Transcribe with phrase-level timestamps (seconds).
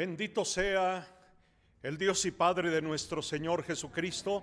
[0.00, 1.06] Bendito sea
[1.82, 4.42] el Dios y Padre de nuestro Señor Jesucristo,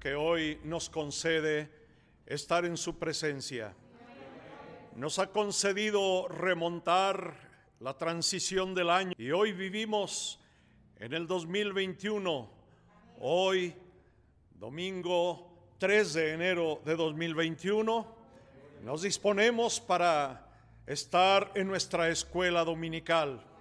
[0.00, 1.68] que hoy nos concede
[2.24, 3.74] estar en su presencia.
[4.96, 7.34] Nos ha concedido remontar
[7.80, 10.40] la transición del año y hoy vivimos
[10.98, 12.50] en el 2021,
[13.20, 13.74] hoy
[14.58, 18.16] domingo 3 de enero de 2021,
[18.82, 20.48] nos disponemos para
[20.86, 23.51] estar en nuestra escuela dominical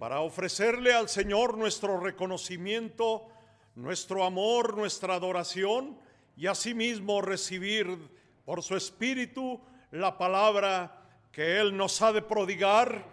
[0.00, 3.28] para ofrecerle al Señor nuestro reconocimiento,
[3.74, 6.00] nuestro amor, nuestra adoración
[6.38, 8.08] y asimismo recibir
[8.46, 13.04] por su Espíritu la palabra que Él nos ha de prodigar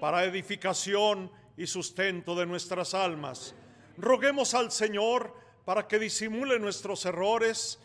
[0.00, 3.54] para edificación y sustento de nuestras almas.
[3.96, 5.32] Roguemos al Señor
[5.64, 7.78] para que disimule nuestros errores,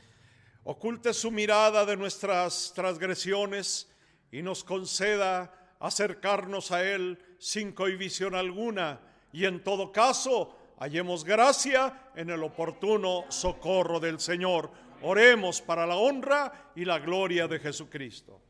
[0.64, 3.88] oculte su mirada de nuestras transgresiones
[4.31, 9.00] y nos conceda acercarnos a Él sin cohibición alguna
[9.31, 14.72] y en todo caso hallemos gracia en el oportuno socorro del Señor.
[15.02, 18.42] Oremos para la honra y la gloria de Jesucristo.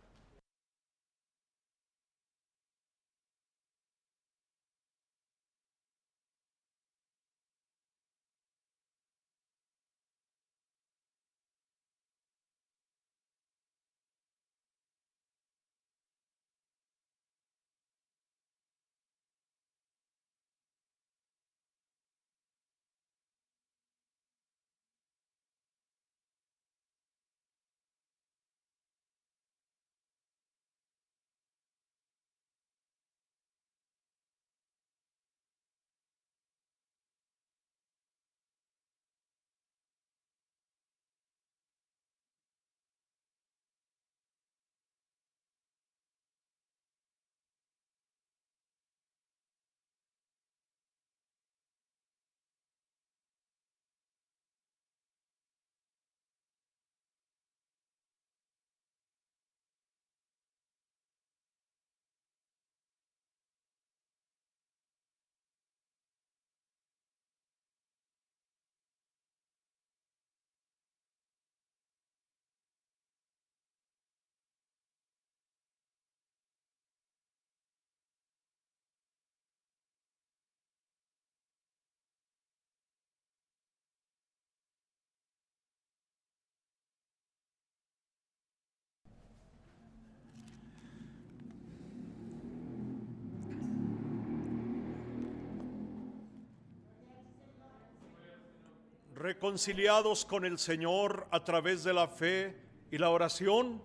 [99.17, 102.55] Reconciliados con el Señor a través de la fe
[102.91, 103.81] y la oración,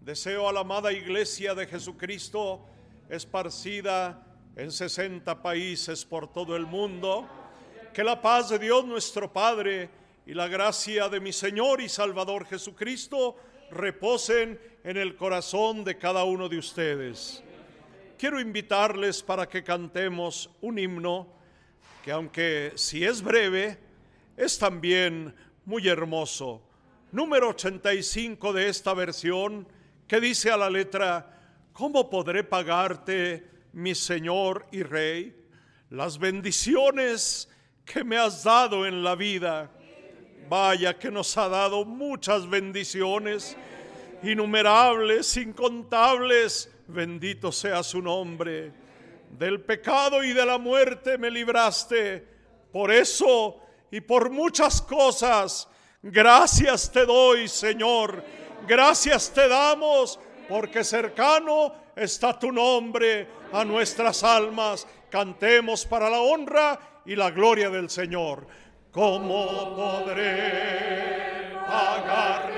[0.00, 2.64] deseo a la amada Iglesia de Jesucristo
[3.08, 7.28] esparcida en 60 países por todo el mundo,
[7.92, 9.90] que la paz de Dios nuestro Padre
[10.24, 13.36] y la gracia de mi Señor y Salvador Jesucristo
[13.72, 17.42] reposen en el corazón de cada uno de ustedes.
[18.16, 21.26] Quiero invitarles para que cantemos un himno
[22.04, 23.85] que aunque si es breve,
[24.36, 26.62] es también muy hermoso.
[27.12, 29.66] Número 85 de esta versión
[30.06, 31.40] que dice a la letra,
[31.72, 35.34] ¿cómo podré pagarte, mi Señor y Rey,
[35.90, 37.48] las bendiciones
[37.84, 39.70] que me has dado en la vida?
[40.48, 43.56] Vaya que nos ha dado muchas bendiciones,
[44.22, 48.72] innumerables, incontables, bendito sea su nombre.
[49.30, 52.24] Del pecado y de la muerte me libraste,
[52.70, 55.68] por eso y por muchas cosas.
[56.02, 58.22] Gracias te doy, Señor.
[58.66, 60.18] Gracias te damos
[60.48, 64.86] porque cercano está tu nombre a nuestras almas.
[65.10, 68.46] Cantemos para la honra y la gloria del Señor.
[68.90, 72.56] ¿Cómo podré pagarte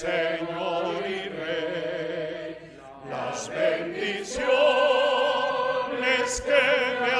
[0.00, 2.56] Señor y Rey
[3.10, 4.40] las bendiciones
[6.40, 6.62] que
[7.00, 7.19] me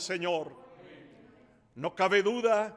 [0.00, 0.52] Señor.
[1.74, 2.76] No cabe duda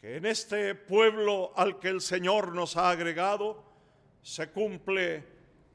[0.00, 3.64] que en este pueblo al que el Señor nos ha agregado
[4.22, 5.24] se cumple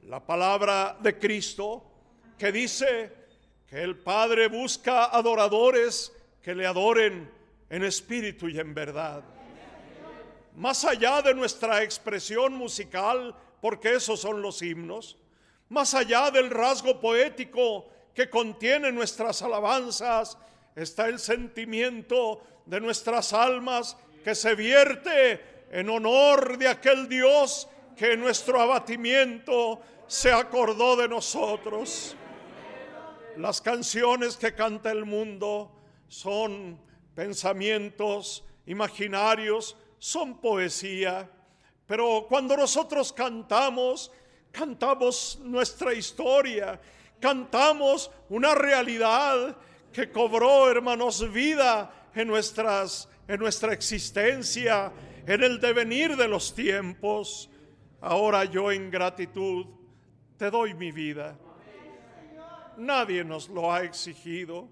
[0.03, 1.83] la palabra de Cristo
[2.37, 3.13] que dice
[3.67, 6.11] que el Padre busca adoradores
[6.41, 7.31] que le adoren
[7.69, 9.23] en espíritu y en verdad.
[10.55, 15.17] Más allá de nuestra expresión musical, porque esos son los himnos,
[15.69, 20.37] más allá del rasgo poético que contiene nuestras alabanzas,
[20.75, 28.13] está el sentimiento de nuestras almas que se vierte en honor de aquel Dios que
[28.13, 32.15] en nuestro abatimiento se acordó de nosotros.
[33.37, 35.71] Las canciones que canta el mundo
[36.07, 36.79] son
[37.13, 41.29] pensamientos imaginarios, son poesía,
[41.85, 44.11] pero cuando nosotros cantamos,
[44.51, 46.79] cantamos nuestra historia,
[47.25, 49.57] cantamos una realidad
[49.91, 54.93] que cobró, hermanos, vida en, nuestras, en nuestra existencia,
[55.25, 57.49] en el devenir de los tiempos.
[57.99, 59.65] Ahora yo en gratitud
[60.37, 61.35] te doy mi vida.
[62.77, 64.69] Nadie nos lo ha exigido,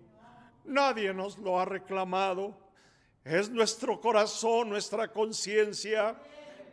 [0.64, 2.56] nadie nos lo ha reclamado.
[3.26, 6.16] Es nuestro corazón, nuestra conciencia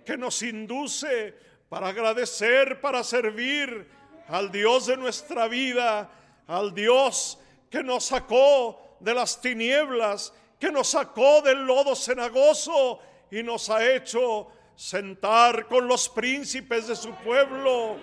[0.04, 1.34] que nos induce
[1.70, 3.99] para agradecer, para servir
[4.30, 6.08] al Dios de nuestra vida,
[6.46, 13.42] al Dios que nos sacó de las tinieblas, que nos sacó del lodo cenagoso y
[13.42, 17.96] nos ha hecho sentar con los príncipes de su pueblo.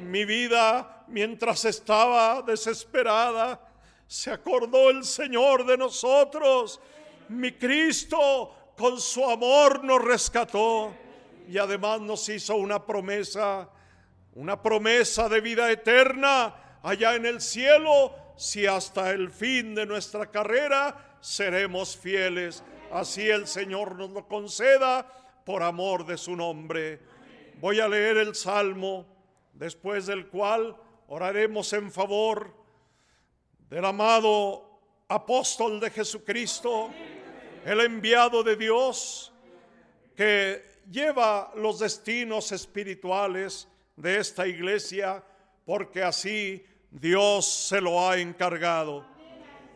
[0.00, 3.60] Mi vida, mientras estaba desesperada,
[4.06, 6.80] se acordó el Señor de nosotros.
[7.28, 10.94] Mi Cristo con su amor nos rescató
[11.46, 13.68] y además nos hizo una promesa,
[14.34, 20.30] una promesa de vida eterna allá en el cielo, si hasta el fin de nuestra
[20.30, 22.64] carrera seremos fieles.
[22.90, 25.06] Así el Señor nos lo conceda
[25.44, 27.00] por amor de su nombre.
[27.60, 29.06] Voy a leer el Salmo,
[29.52, 30.76] después del cual
[31.08, 32.54] oraremos en favor
[33.68, 36.90] del amado apóstol de Jesucristo,
[37.64, 39.32] el enviado de Dios,
[40.16, 43.68] que lleva los destinos espirituales
[44.02, 45.22] de esta iglesia
[45.64, 49.06] porque así Dios se lo ha encargado.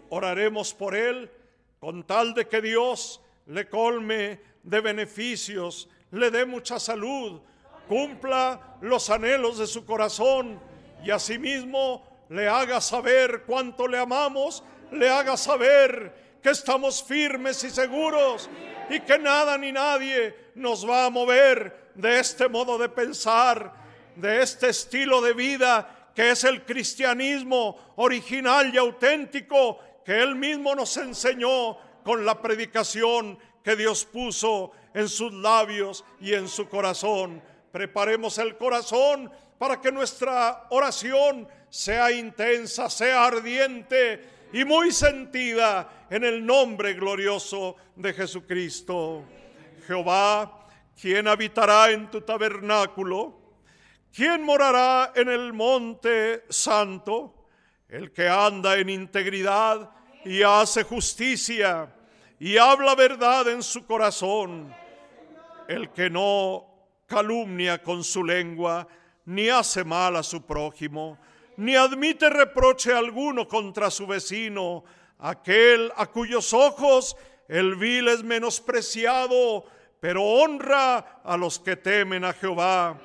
[0.08, 1.30] Oraremos por él
[1.78, 7.40] con tal de que Dios le colme de beneficios, le dé mucha salud,
[7.88, 10.60] cumpla los anhelos de su corazón
[11.04, 17.70] y asimismo le haga saber cuánto le amamos, le haga saber que estamos firmes y
[17.70, 18.50] seguros
[18.90, 23.85] y que nada ni nadie nos va a mover de este modo de pensar,
[24.16, 30.74] de este estilo de vida que es el cristianismo original y auténtico que Él mismo
[30.74, 37.42] nos enseñó con la predicación que Dios puso en sus labios y en su corazón.
[37.70, 46.24] Preparemos el corazón para que nuestra oración sea intensa, sea ardiente y muy sentida en
[46.24, 49.24] el nombre glorioso de Jesucristo.
[49.86, 50.66] Jehová,
[50.98, 53.45] ¿quién habitará en tu tabernáculo?
[54.16, 57.48] ¿Quién morará en el monte santo?
[57.86, 59.90] El que anda en integridad
[60.24, 61.94] y hace justicia
[62.38, 64.74] y habla verdad en su corazón.
[65.68, 66.64] El que no
[67.06, 68.88] calumnia con su lengua,
[69.26, 71.18] ni hace mal a su prójimo
[71.56, 74.84] ni admite reproche alguno contra su vecino,
[75.18, 77.16] aquel a cuyos ojos
[77.48, 79.64] el vil es menospreciado,
[80.00, 82.98] pero honra a los que temen a Jehová.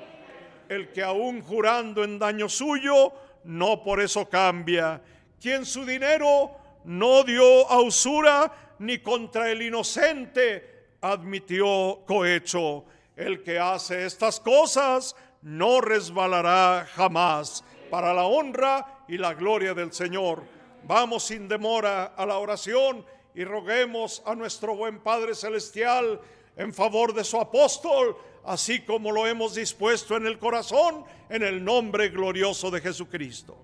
[0.72, 3.12] El que aún jurando en daño suyo,
[3.44, 5.02] no por eso cambia.
[5.38, 6.52] Quien su dinero
[6.86, 8.50] no dio a usura,
[8.80, 12.86] ni contra el inocente admitió cohecho.
[13.18, 19.92] El que hace estas cosas no resbalará jamás para la honra y la gloria del
[19.92, 20.42] Señor.
[20.84, 26.22] Vamos sin demora a la oración y roguemos a nuestro buen Padre Celestial
[26.56, 31.64] en favor de su apóstol, así como lo hemos dispuesto en el corazón, en el
[31.64, 33.58] nombre glorioso de Jesucristo.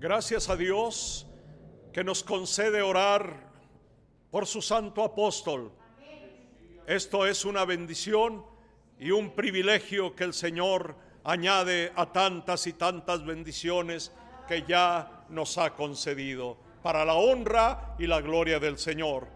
[0.00, 1.26] Gracias a Dios
[1.92, 3.52] que nos concede orar
[4.30, 5.70] por su santo apóstol.
[6.86, 8.42] Esto es una bendición
[8.98, 14.10] y un privilegio que el Señor añade a tantas y tantas bendiciones
[14.48, 19.28] que ya nos ha concedido para la honra y la gloria del Señor.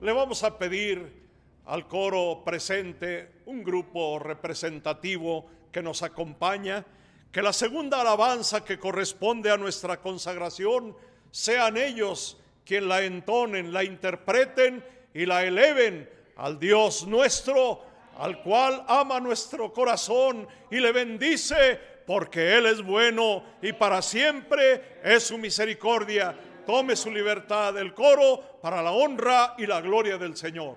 [0.00, 1.28] Le vamos a pedir
[1.64, 6.86] al coro presente, un grupo representativo que nos acompaña,
[7.34, 10.96] que la segunda alabanza que corresponde a nuestra consagración
[11.32, 17.82] sean ellos quien la entonen, la interpreten y la eleven al Dios nuestro,
[18.18, 25.00] al cual ama nuestro corazón y le bendice porque Él es bueno y para siempre
[25.02, 26.38] es su misericordia.
[26.64, 30.76] Tome su libertad el coro para la honra y la gloria del Señor.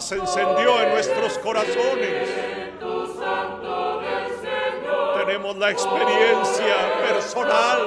[0.00, 2.28] se encendió en nuestros corazones.
[5.16, 6.76] Tenemos la experiencia
[7.08, 7.80] personal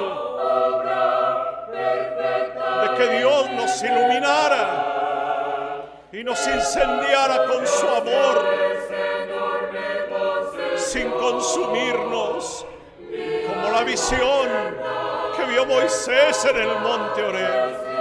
[2.82, 4.88] de que Dios nos iluminara
[6.12, 8.44] y nos incendiara con su amor
[10.76, 12.66] sin consumirnos,
[13.46, 14.48] como la visión
[15.36, 17.92] que vio Moisés en el monte Oreb.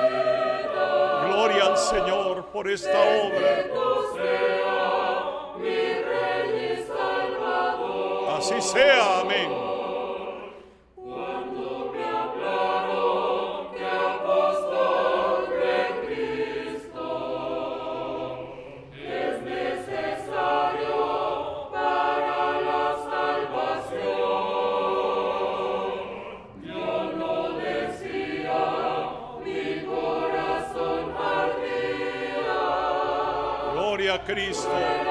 [1.27, 3.90] Gloria al Señor por esta obra.
[8.37, 9.60] Así sea, amén.
[34.53, 35.10] Gloria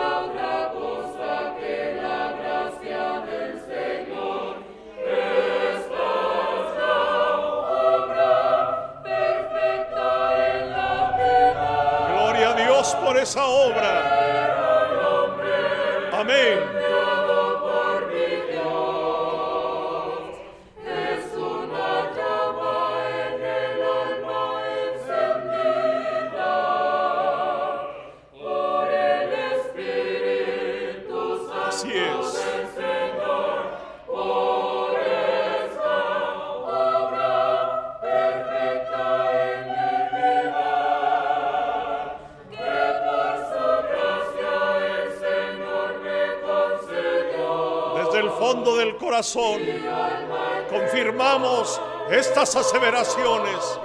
[50.71, 51.81] confirmamos
[52.11, 53.79] estas aseveraciones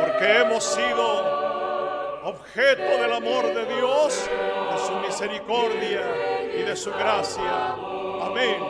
[0.00, 4.30] porque hemos sido objeto del amor de Dios,
[4.72, 6.02] de su misericordia
[6.58, 7.74] y de su gracia.
[8.22, 8.63] Amén.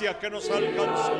[0.00, 1.12] Gracia que nos alcanzó.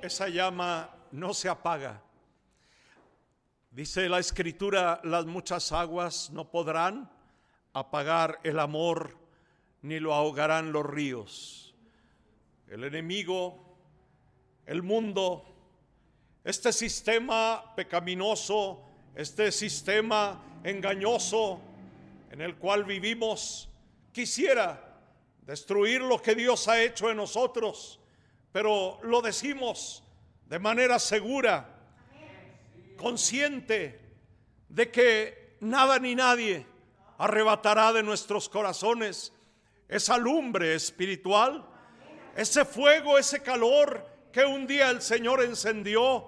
[0.00, 2.00] esa llama no se apaga.
[3.78, 7.08] Dice la escritura, las muchas aguas no podrán
[7.72, 9.16] apagar el amor,
[9.82, 11.76] ni lo ahogarán los ríos.
[12.66, 13.76] El enemigo,
[14.66, 15.44] el mundo,
[16.42, 18.82] este sistema pecaminoso,
[19.14, 21.60] este sistema engañoso
[22.32, 23.68] en el cual vivimos,
[24.10, 24.98] quisiera
[25.46, 28.00] destruir lo que Dios ha hecho en nosotros,
[28.50, 30.02] pero lo decimos
[30.46, 31.77] de manera segura,
[32.98, 33.98] consciente
[34.68, 36.66] de que nada ni nadie
[37.16, 39.32] arrebatará de nuestros corazones
[39.88, 41.64] esa lumbre espiritual,
[42.36, 46.26] ese fuego, ese calor que un día el Señor encendió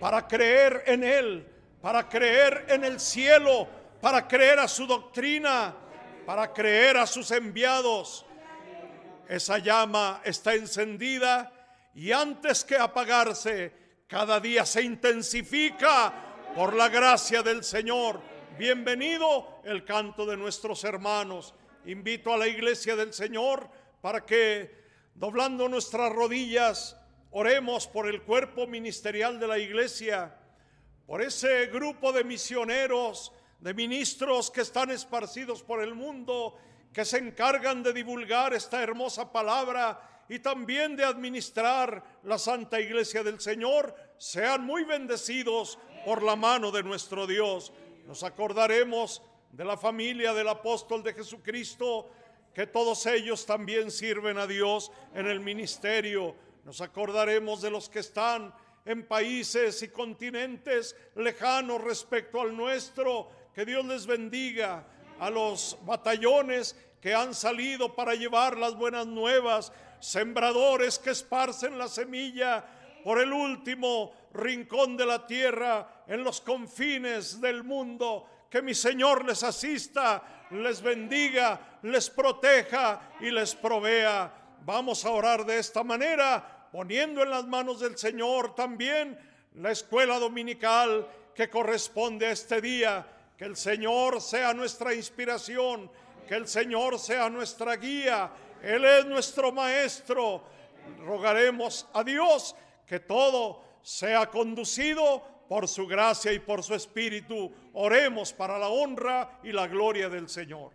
[0.00, 1.46] para creer en Él,
[1.82, 3.68] para creer en el cielo,
[4.00, 5.74] para creer a su doctrina,
[6.24, 8.24] para creer a sus enviados.
[9.28, 11.52] Esa llama está encendida
[11.94, 18.20] y antes que apagarse, cada día se intensifica por la gracia del Señor.
[18.58, 21.54] Bienvenido el canto de nuestros hermanos.
[21.86, 23.68] Invito a la iglesia del Señor
[24.00, 26.96] para que, doblando nuestras rodillas,
[27.30, 30.36] oremos por el cuerpo ministerial de la iglesia,
[31.06, 36.56] por ese grupo de misioneros, de ministros que están esparcidos por el mundo,
[36.92, 43.22] que se encargan de divulgar esta hermosa palabra y también de administrar la Santa Iglesia
[43.22, 47.72] del Señor, sean muy bendecidos por la mano de nuestro Dios.
[48.06, 52.10] Nos acordaremos de la familia del apóstol de Jesucristo,
[52.52, 56.34] que todos ellos también sirven a Dios en el ministerio.
[56.64, 63.30] Nos acordaremos de los que están en países y continentes lejanos respecto al nuestro.
[63.54, 64.86] Que Dios les bendiga
[65.18, 71.86] a los batallones que han salido para llevar las buenas nuevas sembradores que esparcen la
[71.86, 72.64] semilla
[73.04, 78.26] por el último rincón de la tierra, en los confines del mundo.
[78.48, 84.32] Que mi Señor les asista, les bendiga, les proteja y les provea.
[84.64, 89.18] Vamos a orar de esta manera, poniendo en las manos del Señor también
[89.56, 93.06] la escuela dominical que corresponde a este día.
[93.36, 95.90] Que el Señor sea nuestra inspiración,
[96.26, 98.30] que el Señor sea nuestra guía
[98.64, 100.42] él es nuestro Maestro.
[101.04, 102.56] Rogaremos a Dios
[102.86, 107.52] que todo sea conducido por su gracia y por su espíritu.
[107.74, 110.72] Oremos para la honra y la gloria del Señor.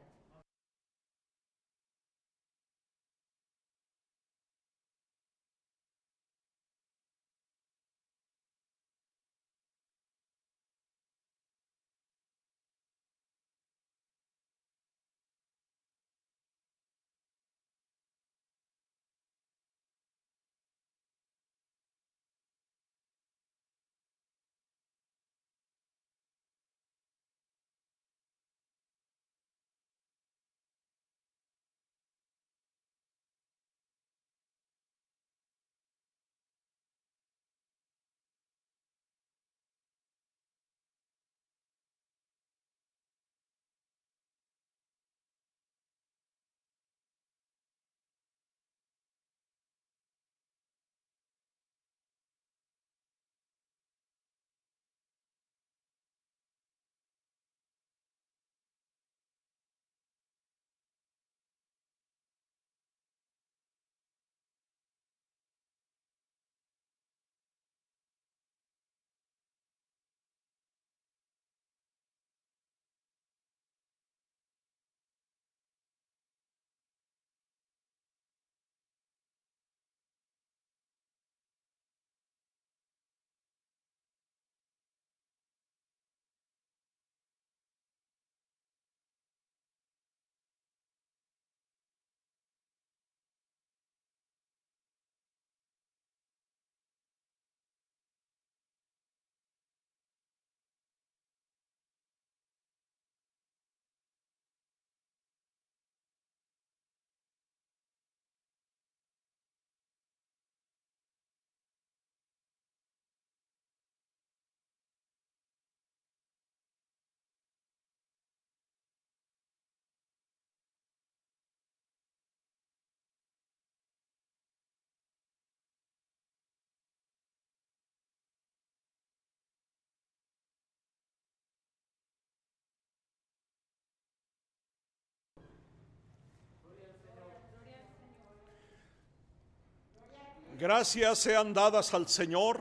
[140.59, 142.59] Gracias sean dadas al Señor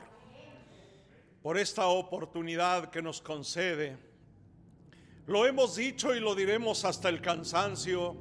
[1.41, 3.97] por esta oportunidad que nos concede.
[5.27, 8.15] Lo hemos dicho y lo diremos hasta el cansancio.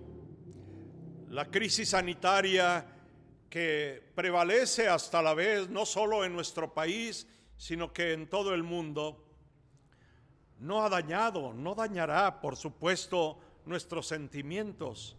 [1.28, 2.84] La crisis sanitaria
[3.48, 8.64] que prevalece hasta la vez, no solo en nuestro país, sino que en todo el
[8.64, 9.24] mundo,
[10.58, 15.16] no ha dañado, no dañará, por supuesto, nuestros sentimientos.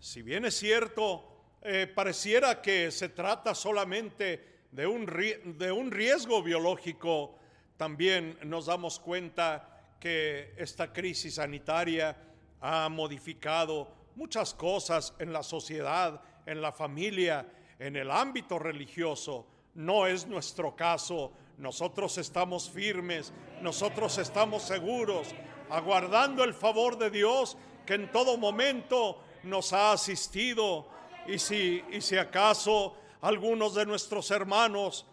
[0.00, 1.35] Si bien es cierto,
[1.68, 7.40] eh, pareciera que se trata solamente de un, de un riesgo biológico,
[7.76, 12.16] también nos damos cuenta que esta crisis sanitaria
[12.60, 17.44] ha modificado muchas cosas en la sociedad, en la familia,
[17.80, 19.44] en el ámbito religioso.
[19.74, 21.32] No es nuestro caso.
[21.58, 25.34] Nosotros estamos firmes, nosotros estamos seguros,
[25.68, 30.94] aguardando el favor de Dios que en todo momento nos ha asistido.
[31.28, 35.06] Y si, y si acaso algunos de nuestros hermanos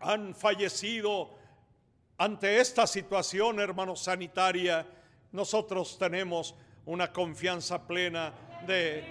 [0.00, 1.30] han fallecido
[2.18, 4.86] ante esta situación, hermanos, sanitaria,
[5.32, 6.54] nosotros tenemos
[6.86, 8.32] una confianza plena
[8.66, 9.04] de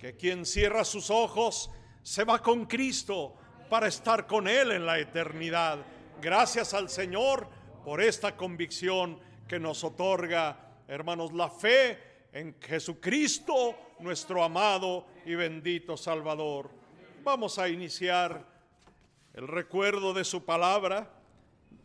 [0.00, 1.70] que quien cierra sus ojos
[2.02, 3.34] se va con Cristo
[3.70, 5.78] para estar con Él en la eternidad.
[6.20, 7.48] Gracias al Señor
[7.84, 15.96] por esta convicción que nos otorga, hermanos, la fe en Jesucristo, nuestro amado y bendito
[15.96, 16.70] Salvador.
[17.22, 18.44] Vamos a iniciar
[19.32, 21.10] el recuerdo de su palabra.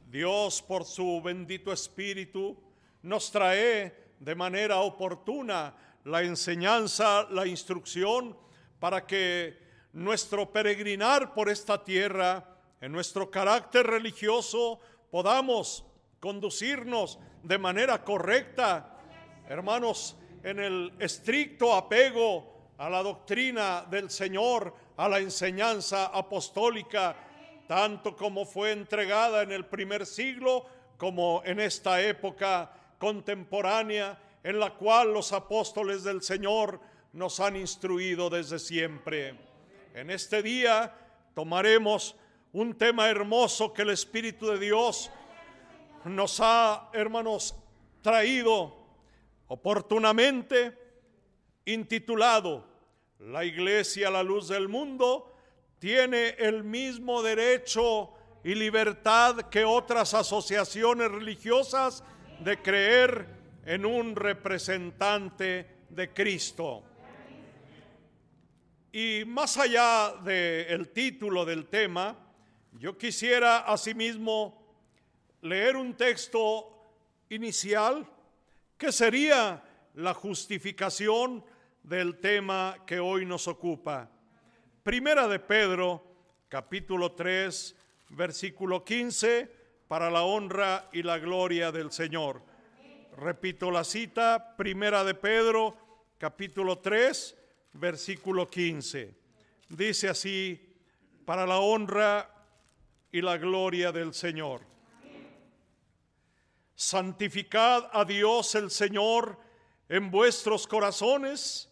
[0.09, 2.57] Dios, por su bendito Espíritu,
[3.03, 5.73] nos trae de manera oportuna
[6.05, 8.35] la enseñanza, la instrucción,
[8.79, 9.57] para que
[9.93, 12.45] nuestro peregrinar por esta tierra,
[12.81, 14.79] en nuestro carácter religioso,
[15.11, 15.85] podamos
[16.19, 18.97] conducirnos de manera correcta,
[19.47, 27.15] hermanos, en el estricto apego a la doctrina del Señor, a la enseñanza apostólica,
[27.67, 30.65] tanto como fue entregada en el primer siglo
[30.97, 36.79] como en esta época contemporánea en la cual los apóstoles del Señor
[37.13, 39.35] nos han instruido desde siempre.
[39.93, 40.93] En este día
[41.33, 42.15] tomaremos
[42.53, 45.11] un tema hermoso que el Espíritu de Dios
[46.05, 47.55] nos ha, hermanos,
[48.01, 48.78] traído
[49.49, 50.77] oportunamente,
[51.65, 52.65] intitulado
[53.19, 55.35] La Iglesia, la luz del mundo,
[55.79, 62.03] tiene el mismo derecho y libertad que otras asociaciones religiosas
[62.39, 63.27] de creer
[63.65, 66.83] en un representante de Cristo.
[68.91, 72.17] Y más allá del título del tema,
[72.73, 74.63] yo quisiera asimismo
[75.41, 76.95] leer un texto
[77.29, 78.07] inicial
[78.79, 79.61] que sería
[79.95, 81.43] la justificación
[81.83, 84.09] del tema que hoy nos ocupa.
[84.83, 86.01] Primera de Pedro,
[86.47, 87.75] capítulo 3,
[88.11, 89.51] versículo 15,
[89.89, 92.41] para la honra y la gloria del Señor.
[93.17, 95.75] Repito la cita, Primera de Pedro,
[96.17, 97.35] capítulo 3,
[97.73, 99.13] versículo 15.
[99.67, 100.73] Dice así,
[101.25, 102.33] para la honra
[103.11, 104.68] y la gloria del Señor.
[106.81, 109.37] Santificad a Dios el Señor
[109.89, 111.69] en vuestros corazones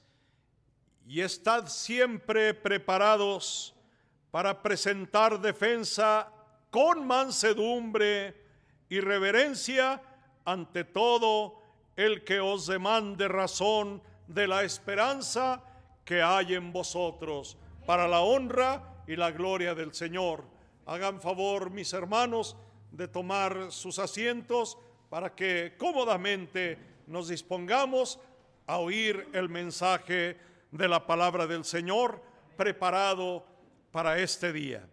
[1.08, 3.74] y estad siempre preparados
[4.32, 6.30] para presentar defensa
[6.70, 8.36] con mansedumbre
[8.90, 10.02] y reverencia
[10.44, 11.62] ante todo
[11.96, 15.64] el que os demande razón de la esperanza
[16.04, 20.44] que hay en vosotros, para la honra y la gloria del Señor.
[20.86, 22.58] Hagan favor, mis hermanos,
[22.92, 24.78] de tomar sus asientos
[25.10, 28.20] para que cómodamente nos dispongamos
[28.66, 30.38] a oír el mensaje
[30.72, 32.22] de la palabra del Señor
[32.58, 33.46] preparado
[33.92, 34.88] para este día.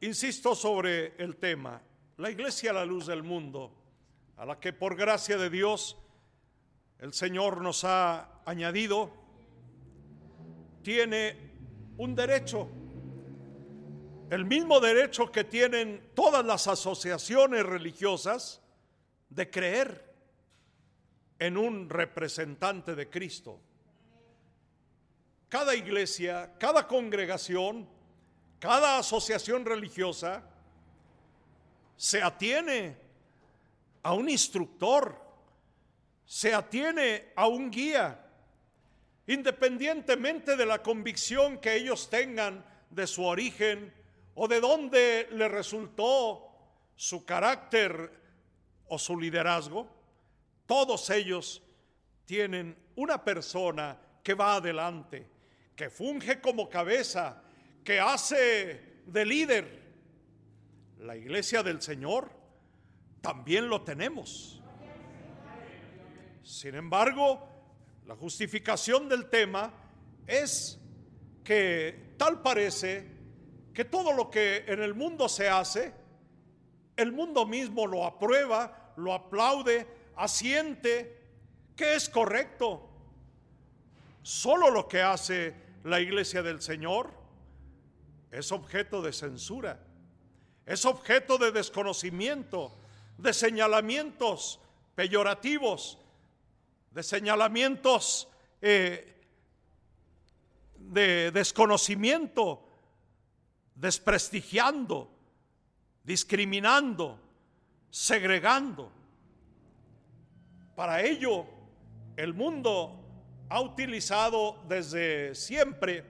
[0.00, 1.82] Insisto sobre el tema,
[2.16, 3.70] la iglesia a la luz del mundo,
[4.36, 5.98] a la que por gracia de Dios
[6.98, 9.12] el Señor nos ha añadido
[10.82, 11.36] tiene
[11.98, 12.68] un derecho,
[14.30, 18.62] el mismo derecho que tienen todas las asociaciones religiosas
[19.30, 20.14] de creer
[21.38, 23.58] en un representante de Cristo.
[25.48, 27.88] Cada iglesia, cada congregación,
[28.58, 30.44] cada asociación religiosa
[31.96, 32.96] se atiene
[34.02, 35.20] a un instructor,
[36.24, 38.26] se atiene a un guía
[39.26, 43.92] independientemente de la convicción que ellos tengan de su origen
[44.34, 46.48] o de dónde le resultó
[46.96, 48.10] su carácter
[48.90, 49.88] o su liderazgo,
[50.66, 51.62] todos ellos
[52.26, 55.26] tienen una persona que va adelante,
[55.74, 57.42] que funge como cabeza,
[57.82, 59.80] que hace de líder.
[60.98, 62.30] La iglesia del Señor
[63.20, 64.60] también lo tenemos.
[66.42, 67.48] Sin embargo,
[68.06, 69.72] la justificación del tema
[70.26, 70.78] es
[71.44, 73.06] que tal parece
[73.72, 75.94] que todo lo que en el mundo se hace,
[76.96, 81.18] el mundo mismo lo aprueba, lo aplaude, asiente,
[81.76, 82.88] que es correcto.
[84.22, 87.10] Solo lo que hace la iglesia del Señor
[88.30, 89.80] es objeto de censura,
[90.66, 92.76] es objeto de desconocimiento,
[93.18, 94.60] de señalamientos
[94.94, 95.98] peyorativos,
[96.90, 98.28] de señalamientos
[98.60, 99.10] eh,
[100.76, 102.66] de desconocimiento,
[103.74, 105.10] desprestigiando,
[106.04, 107.18] discriminando,
[107.90, 108.90] segregando.
[110.74, 111.46] Para ello,
[112.16, 112.96] el mundo
[113.48, 116.04] ha utilizado desde siempre,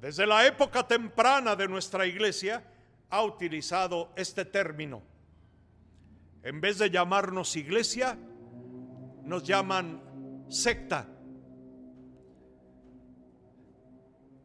[0.00, 2.62] desde la época temprana de nuestra iglesia,
[3.10, 5.02] ha utilizado este término.
[6.42, 8.16] En vez de llamarnos iglesia,
[9.24, 11.06] nos llaman secta.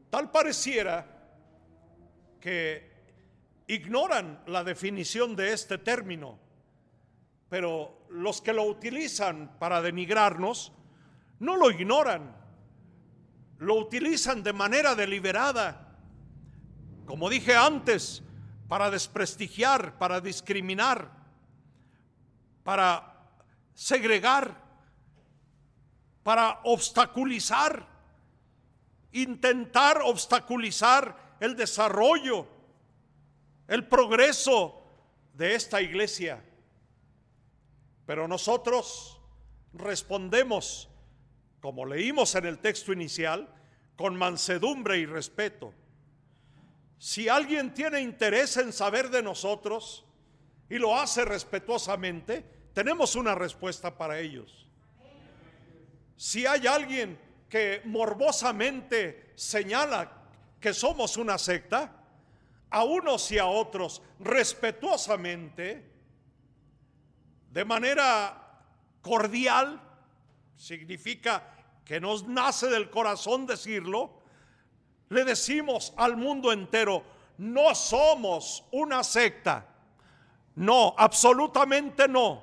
[0.10, 1.06] Tal pareciera
[2.40, 2.93] que
[3.68, 6.40] ignoran la definición de este término,
[7.50, 10.72] pero los que lo utilizan para denigrarnos
[11.40, 12.36] no lo ignoran,
[13.60, 15.98] lo utilizan de manera deliberada,
[17.06, 18.24] como dije antes,
[18.68, 21.12] para desprestigiar, para discriminar,
[22.64, 23.14] para
[23.74, 24.62] segregar,
[26.24, 27.94] para obstaculizar
[29.14, 32.48] intentar obstaculizar el desarrollo,
[33.68, 34.84] el progreso
[35.34, 36.44] de esta iglesia.
[38.06, 39.20] Pero nosotros
[39.74, 40.90] respondemos,
[41.62, 43.50] como leímos en el texto inicial,
[43.96, 45.74] con mansedumbre y respeto.
[46.98, 50.06] Si alguien tiene interés en saber de nosotros
[50.70, 54.68] y lo hace respetuosamente, tenemos una respuesta para ellos.
[56.16, 60.12] Si hay alguien que morbosamente señala
[60.60, 62.03] que somos una secta,
[62.74, 65.88] a unos y a otros respetuosamente,
[67.52, 68.64] de manera
[69.00, 69.80] cordial,
[70.58, 71.54] significa
[71.86, 74.24] que nos nace del corazón decirlo,
[75.10, 77.04] le decimos al mundo entero,
[77.38, 79.68] no somos una secta.
[80.56, 82.42] No, absolutamente no.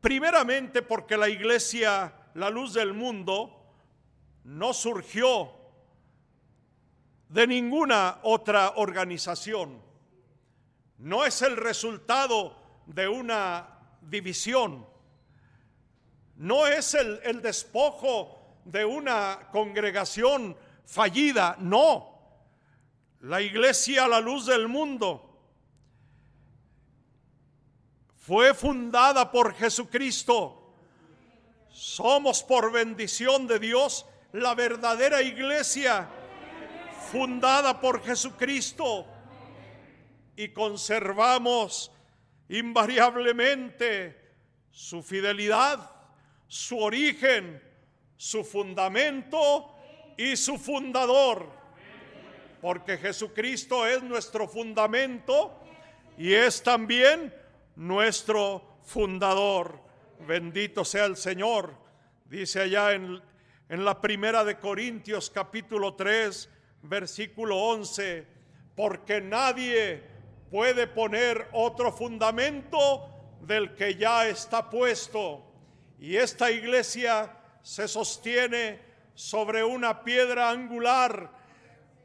[0.00, 3.66] Primeramente porque la iglesia, la luz del mundo,
[4.44, 5.61] no surgió
[7.32, 9.80] de ninguna otra organización.
[10.98, 12.54] No es el resultado
[12.86, 13.66] de una
[14.02, 14.86] división.
[16.36, 21.56] No es el, despojo de una congregación fallida.
[21.58, 22.20] No.
[23.20, 25.40] La iglesia, la luz del mundo,
[28.18, 30.74] fue fundada por Jesucristo.
[31.70, 36.10] Somos por bendición de Dios la verdadera iglesia
[37.12, 39.06] fundada por Jesucristo
[40.34, 41.92] y conservamos
[42.48, 44.18] invariablemente
[44.70, 45.90] su fidelidad,
[46.48, 47.62] su origen,
[48.16, 49.76] su fundamento
[50.16, 51.50] y su fundador.
[52.62, 55.60] Porque Jesucristo es nuestro fundamento
[56.16, 57.34] y es también
[57.76, 59.78] nuestro fundador.
[60.26, 61.74] Bendito sea el Señor.
[62.24, 63.20] Dice allá en
[63.72, 66.46] en la primera de Corintios capítulo 3,
[66.82, 68.26] versículo 11,
[68.74, 70.02] porque nadie
[70.50, 73.08] puede poner otro fundamento
[73.40, 75.44] del que ya está puesto.
[75.98, 77.30] Y esta iglesia
[77.62, 78.80] se sostiene
[79.14, 81.30] sobre una piedra angular,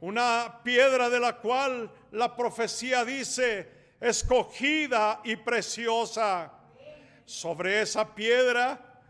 [0.02, 6.54] una piedra de la cual la profecía dice, escogida y preciosa.
[7.26, 9.02] Sobre esa piedra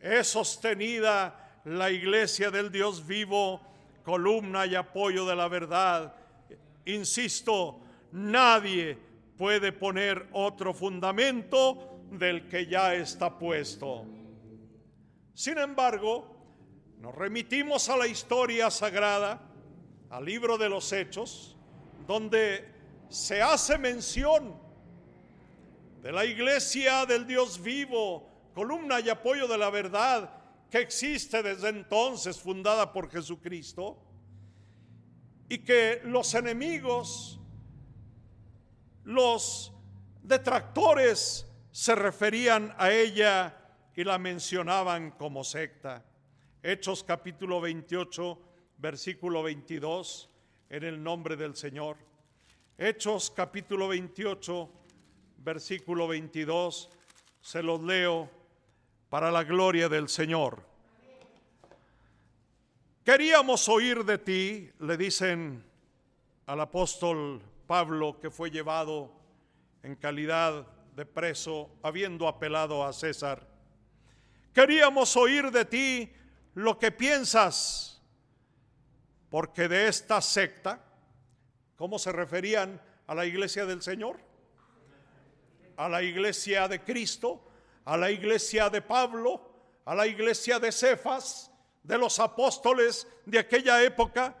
[0.00, 3.60] es sostenida la iglesia del Dios vivo,
[4.08, 6.14] columna y apoyo de la verdad.
[6.86, 7.78] Insisto,
[8.12, 8.96] nadie
[9.36, 14.06] puede poner otro fundamento del que ya está puesto.
[15.34, 16.26] Sin embargo,
[17.00, 19.42] nos remitimos a la historia sagrada,
[20.08, 21.54] al libro de los Hechos,
[22.06, 22.66] donde
[23.10, 24.58] se hace mención
[26.00, 30.37] de la iglesia del Dios vivo, columna y apoyo de la verdad,
[30.70, 33.98] que existe desde entonces, fundada por Jesucristo,
[35.48, 37.40] y que los enemigos,
[39.04, 39.72] los
[40.22, 43.56] detractores se referían a ella
[43.96, 46.04] y la mencionaban como secta.
[46.62, 48.38] Hechos capítulo 28,
[48.76, 50.30] versículo 22.
[50.70, 51.96] en el nombre del Señor.
[52.76, 54.70] Hechos capítulo 28,
[55.38, 56.90] versículo 22,
[57.40, 58.37] se los leo
[59.08, 60.62] para la gloria del Señor.
[63.04, 65.64] Queríamos oír de ti, le dicen
[66.46, 69.10] al apóstol Pablo que fue llevado
[69.82, 73.46] en calidad de preso, habiendo apelado a César.
[74.52, 76.12] Queríamos oír de ti
[76.54, 78.02] lo que piensas,
[79.30, 80.84] porque de esta secta,
[81.76, 84.18] ¿cómo se referían a la iglesia del Señor?
[85.76, 87.47] A la iglesia de Cristo,
[87.88, 89.40] a la iglesia de Pablo,
[89.86, 91.50] a la iglesia de Cefas,
[91.82, 94.36] de los apóstoles de aquella época.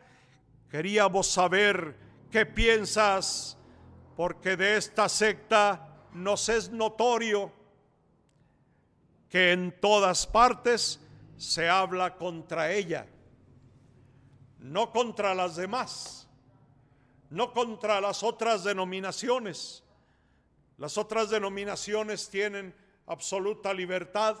[0.70, 1.96] Queríamos saber
[2.30, 3.56] qué piensas,
[4.16, 7.50] porque de esta secta nos es notorio
[9.30, 11.00] que en todas partes
[11.38, 13.06] se habla contra ella,
[14.58, 16.28] no contra las demás,
[17.30, 19.82] no contra las otras denominaciones.
[20.76, 22.74] Las otras denominaciones tienen
[23.08, 24.36] absoluta libertad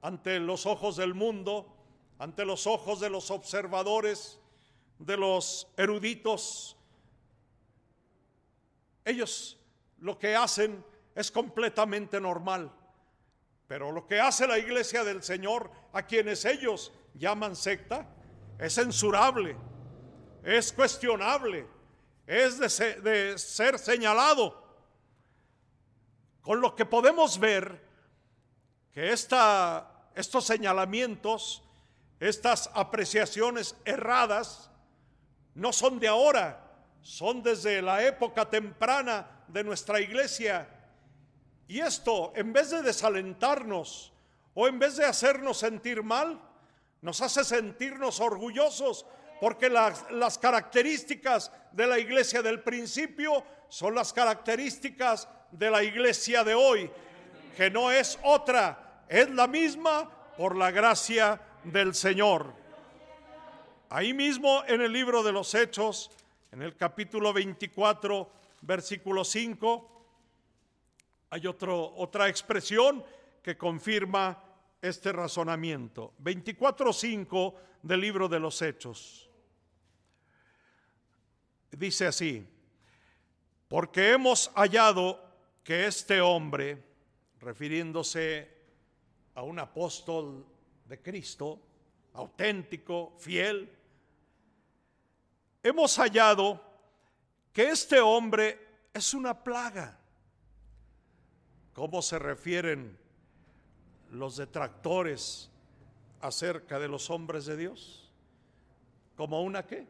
[0.00, 1.66] ante los ojos del mundo,
[2.18, 4.38] ante los ojos de los observadores,
[4.98, 6.76] de los eruditos.
[9.04, 9.58] Ellos
[9.98, 10.84] lo que hacen
[11.14, 12.72] es completamente normal.
[13.66, 18.06] Pero lo que hace la iglesia del Señor, a quienes ellos llaman secta,
[18.58, 19.56] es censurable,
[20.42, 21.66] es cuestionable,
[22.26, 24.59] es de ser, señalado.
[26.42, 27.80] Con lo que podemos ver
[28.92, 31.62] que estos señalamientos,
[32.18, 34.70] estas apreciaciones erradas,
[35.54, 36.70] no son de ahora,
[37.02, 40.68] son desde la época temprana de nuestra iglesia.
[41.68, 44.12] Y esto, en vez de desalentarnos
[44.54, 46.40] o en vez de hacernos sentir mal,
[47.00, 49.06] nos hace sentirnos orgullosos
[49.40, 56.44] porque las, las, características de la iglesia del principio son las características de la iglesia
[56.44, 56.90] de hoy,
[57.56, 62.52] que no es otra, es la misma por la gracia del Señor.
[63.88, 66.10] Ahí mismo en el libro de los Hechos,
[66.52, 68.30] en el capítulo 24,
[68.62, 70.04] versículo 5,
[71.30, 73.04] hay otro, otra expresión
[73.42, 74.42] que confirma
[74.80, 76.14] este razonamiento.
[76.22, 79.28] 24.5 del libro de los Hechos.
[81.70, 82.46] Dice así,
[83.68, 85.29] porque hemos hallado
[85.62, 86.82] que este hombre,
[87.40, 88.48] refiriéndose
[89.34, 90.46] a un apóstol
[90.86, 91.60] de Cristo,
[92.14, 93.70] auténtico, fiel,
[95.62, 96.60] hemos hallado
[97.52, 98.58] que este hombre
[98.92, 100.00] es una plaga
[101.80, 102.98] ¿Cómo se refieren
[104.10, 105.50] los detractores
[106.20, 108.12] acerca de los hombres de Dios?
[109.16, 109.86] ¿Como una qué?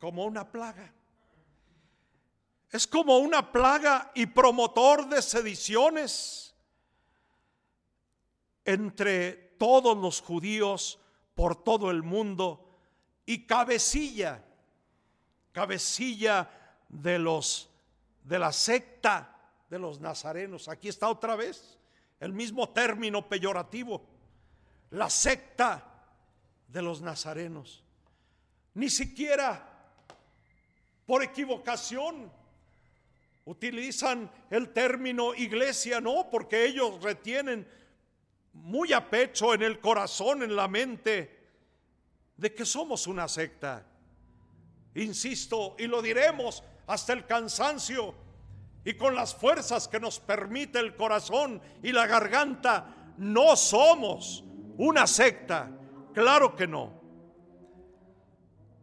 [0.00, 0.92] Como una plaga.
[2.74, 6.56] Es como una plaga y promotor de sediciones
[8.64, 10.98] entre todos los judíos
[11.36, 12.68] por todo el mundo
[13.26, 14.44] y cabecilla,
[15.52, 16.50] cabecilla
[16.88, 17.70] de los
[18.24, 19.38] de la secta
[19.70, 20.66] de los nazarenos.
[20.66, 21.78] Aquí está otra vez
[22.18, 24.04] el mismo término peyorativo,
[24.90, 26.08] la secta
[26.66, 27.84] de los nazarenos.
[28.74, 29.64] Ni siquiera
[31.06, 32.42] por equivocación
[33.44, 37.66] utilizan el término iglesia, no, porque ellos retienen
[38.52, 41.44] muy a pecho en el corazón, en la mente,
[42.36, 43.86] de que somos una secta.
[44.94, 48.14] Insisto, y lo diremos hasta el cansancio,
[48.84, 54.44] y con las fuerzas que nos permite el corazón y la garganta, no somos
[54.76, 55.70] una secta.
[56.12, 57.02] Claro que no.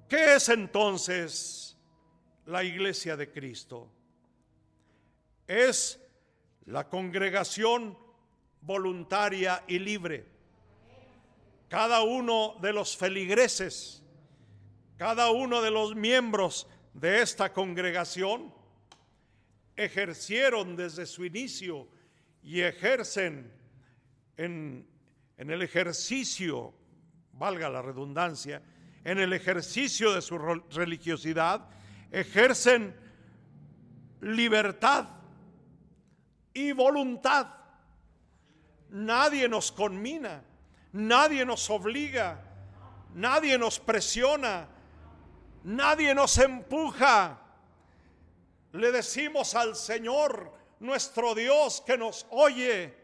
[0.09, 1.78] ¿Qué es entonces
[2.45, 3.89] la iglesia de Cristo?
[5.52, 5.99] Es
[6.68, 7.97] la congregación
[8.62, 10.26] voluntaria y libre.
[11.68, 14.02] Cada uno de los feligreses,
[14.95, 18.54] cada uno de los miembros de esta congregación,
[19.76, 21.86] ejercieron desde su inicio
[22.41, 23.52] y ejercen
[24.38, 24.88] en,
[25.38, 26.74] el ejercicio,
[27.34, 28.62] valga la redundancia,
[29.04, 31.68] en el ejercicio de su religiosidad,
[32.10, 32.95] ejercen
[34.22, 35.20] libertad
[36.54, 37.47] y voluntad.
[38.89, 40.43] Nadie nos conmina,
[40.91, 42.41] nadie nos obliga,
[43.14, 44.68] nadie nos presiona,
[45.64, 47.41] nadie nos empuja
[48.74, 52.95] le decimos al Señor, nuestro Dios que nos oye,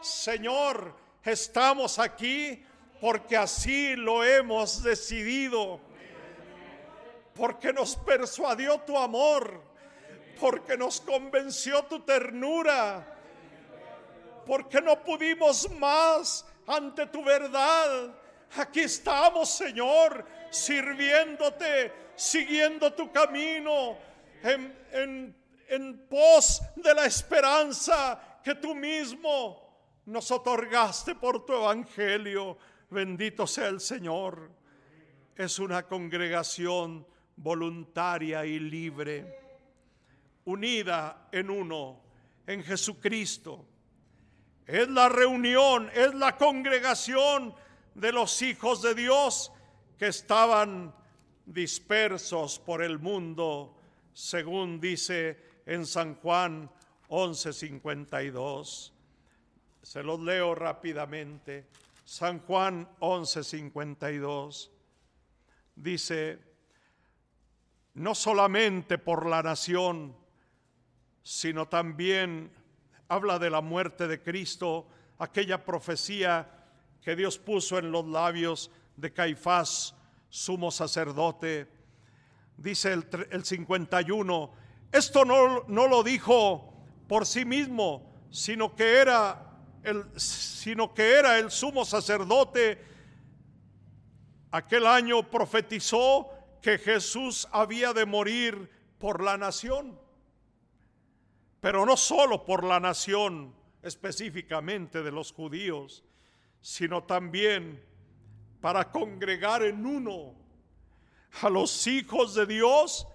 [0.00, 2.64] Señor, estamos aquí
[3.00, 5.80] porque así lo hemos decidido.
[7.34, 9.62] porque nos persuadió tu amor,
[10.38, 13.06] porque nos convenció tu ternura,
[14.46, 18.14] porque no pudimos más ante tu verdad.
[18.56, 23.96] Aquí estamos, Señor, sirviéndote, siguiendo tu camino,
[24.42, 29.62] en, pos de la esperanza que tú mismo
[30.04, 32.58] nos otorgaste por tu evangelio.
[32.90, 34.50] Bendito sea el Señor.
[35.34, 37.06] Es una congregación
[37.36, 39.41] voluntaria y libre,
[40.44, 42.00] unida en uno,
[42.46, 43.66] en Jesucristo.
[44.66, 47.54] Es la reunión, es la congregación
[47.94, 49.52] de los hijos de Dios
[49.98, 50.94] que estaban
[51.46, 53.76] dispersos por el mundo,
[54.12, 56.70] según dice en San Juan
[57.08, 58.92] 11:52.
[59.82, 61.66] Se los leo rápidamente.
[62.04, 64.70] San Juan 11:52
[65.74, 66.38] dice,
[67.94, 70.16] no solamente por la nación,
[71.22, 72.52] sino también
[73.08, 74.86] habla de la muerte de Cristo,
[75.18, 76.48] aquella profecía
[77.02, 79.94] que Dios puso en los labios de Caifás,
[80.28, 81.68] sumo sacerdote.
[82.56, 84.52] Dice el, el 51,
[84.92, 86.72] esto no, no, lo dijo
[87.08, 92.82] por sí mismo, sino que era el, sino que era el sumo sacerdote.
[94.50, 99.98] Aquel año profetizó que Jesús había de morir por la nación,
[101.62, 103.54] pero no solo por la nación
[103.84, 106.02] específicamente de los judíos,
[106.60, 107.80] sino también
[108.60, 110.34] para congregar en uno
[111.40, 113.06] a los hijos de Dios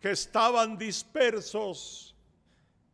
[0.00, 2.14] que estaban dispersos.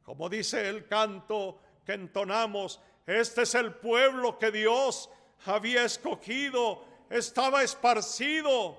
[0.02, 5.10] Como dice el canto que entonamos, este es el pueblo que Dios
[5.44, 8.78] había escogido, estaba esparcido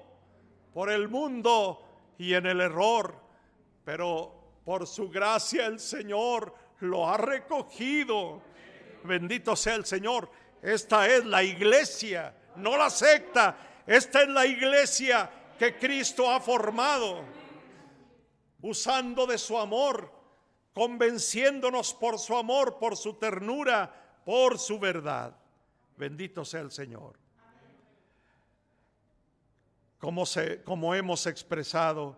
[0.74, 1.86] por el mundo
[2.18, 3.14] y en el error,
[3.86, 8.42] pero por su gracia el Señor lo ha recogido.
[9.04, 10.30] Bendito sea el Señor.
[10.62, 13.58] Esta es la iglesia, no la secta.
[13.86, 17.24] Esta es la iglesia que Cristo ha formado,
[18.62, 20.12] usando de su amor,
[20.74, 25.36] convenciéndonos por su amor, por su ternura, por su verdad.
[25.98, 27.20] Bendito sea el Señor.
[30.00, 32.18] Como, se, como hemos expresado,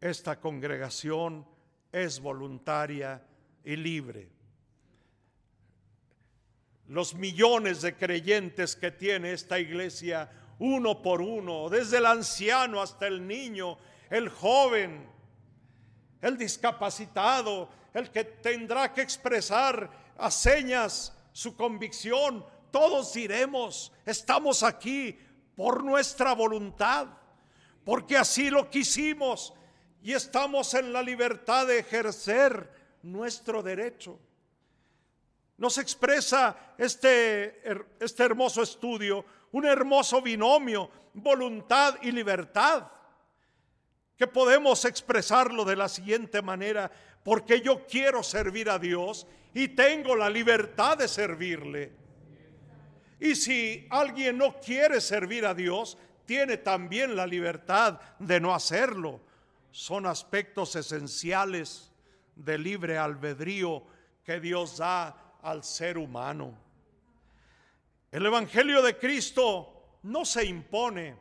[0.00, 1.46] esta congregación
[1.92, 3.22] es voluntaria
[3.62, 4.28] y libre.
[6.88, 13.06] Los millones de creyentes que tiene esta iglesia, uno por uno, desde el anciano hasta
[13.06, 13.78] el niño,
[14.10, 15.06] el joven,
[16.20, 25.18] el discapacitado, el que tendrá que expresar a señas su convicción, todos diremos, estamos aquí
[25.54, 27.06] por nuestra voluntad,
[27.84, 29.52] porque así lo quisimos
[30.02, 32.68] y estamos en la libertad de ejercer
[33.02, 34.18] nuestro derecho.
[35.58, 37.62] Nos expresa este,
[38.00, 42.88] este hermoso estudio, un hermoso binomio, voluntad y libertad,
[44.16, 46.90] que podemos expresarlo de la siguiente manera,
[47.22, 51.92] porque yo quiero servir a Dios y tengo la libertad de servirle.
[53.20, 59.20] Y si alguien no quiere servir a Dios, tiene también la libertad de no hacerlo.
[59.72, 61.90] Son aspectos esenciales
[62.36, 63.82] del libre albedrío
[64.22, 66.54] que Dios da al ser humano.
[68.10, 71.16] El Evangelio de Cristo no se impone.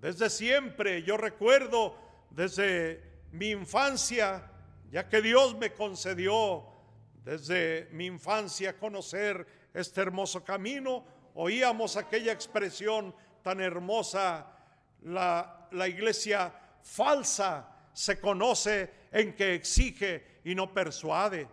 [0.00, 1.96] Desde siempre, yo recuerdo
[2.30, 4.50] desde mi infancia,
[4.90, 6.66] ya que Dios me concedió
[7.22, 14.52] desde mi infancia conocer este hermoso camino, oíamos aquella expresión tan hermosa,
[15.02, 16.52] la, la iglesia
[16.86, 21.48] falsa se conoce en que exige y no persuade.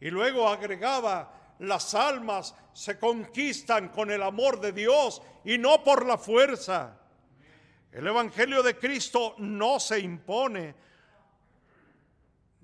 [0.00, 6.04] Y luego agregaba, las almas se conquistan con el amor de Dios y no por
[6.04, 6.98] la fuerza.
[7.92, 10.74] El Evangelio de Cristo no se impone,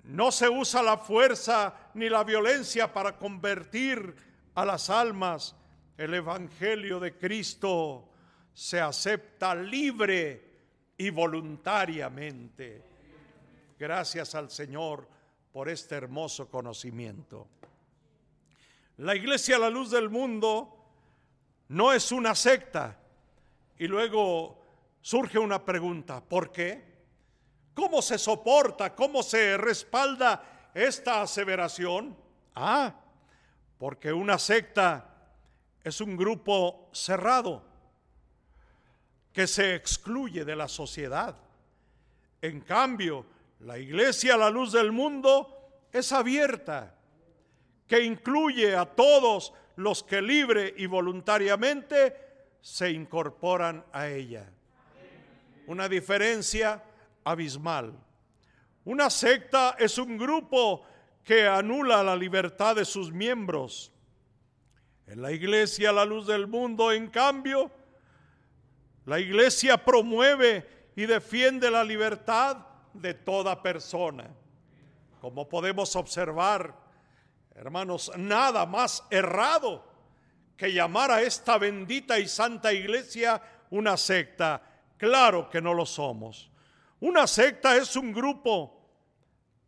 [0.03, 4.13] no se usa la fuerza ni la violencia para convertir
[4.53, 5.55] a las almas.
[5.97, 8.09] El Evangelio de Cristo
[8.53, 10.52] se acepta libre
[11.03, 12.81] y voluntariamente.
[13.77, 15.05] Gracias al Señor
[15.51, 17.47] por este hermoso conocimiento.
[18.97, 20.77] La iglesia a la luz del mundo
[21.67, 22.97] no es una secta.
[23.77, 24.63] Y luego
[25.01, 26.93] surge una pregunta, ¿por qué?
[27.73, 32.15] ¿Cómo se soporta, cómo se respalda esta aseveración?
[32.55, 32.95] Ah,
[33.77, 35.33] porque una secta
[35.83, 37.72] es un grupo cerrado
[39.33, 41.35] que se excluye de la sociedad.
[42.41, 43.25] En cambio,
[43.61, 46.95] la iglesia la luz del mundo es abierta,
[47.87, 52.15] que incluye a todos los que libre y voluntariamente
[52.61, 54.49] se incorporan a ella.
[55.67, 56.83] Una diferencia
[57.23, 57.93] abismal.
[58.85, 60.85] Una secta es un grupo
[61.23, 63.91] que anula la libertad de sus miembros.
[65.07, 67.71] En la iglesia la luz del mundo, en cambio,
[69.05, 72.57] la iglesia promueve y defiende la libertad
[72.93, 74.29] de toda persona.
[75.19, 76.75] Como podemos observar,
[77.55, 79.85] hermanos, nada más errado
[80.55, 83.41] que llamar a esta bendita y santa iglesia
[83.71, 84.61] una secta.
[84.97, 86.49] Claro que no lo somos.
[86.99, 88.81] Una secta es un grupo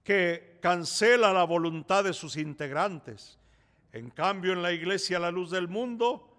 [0.04, 3.38] que cancela la voluntad de sus integrantes.
[3.92, 6.38] En cambio, en la iglesia La Luz del Mundo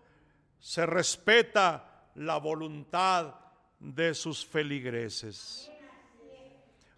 [0.59, 3.35] se respeta la voluntad
[3.79, 5.71] de sus feligreses.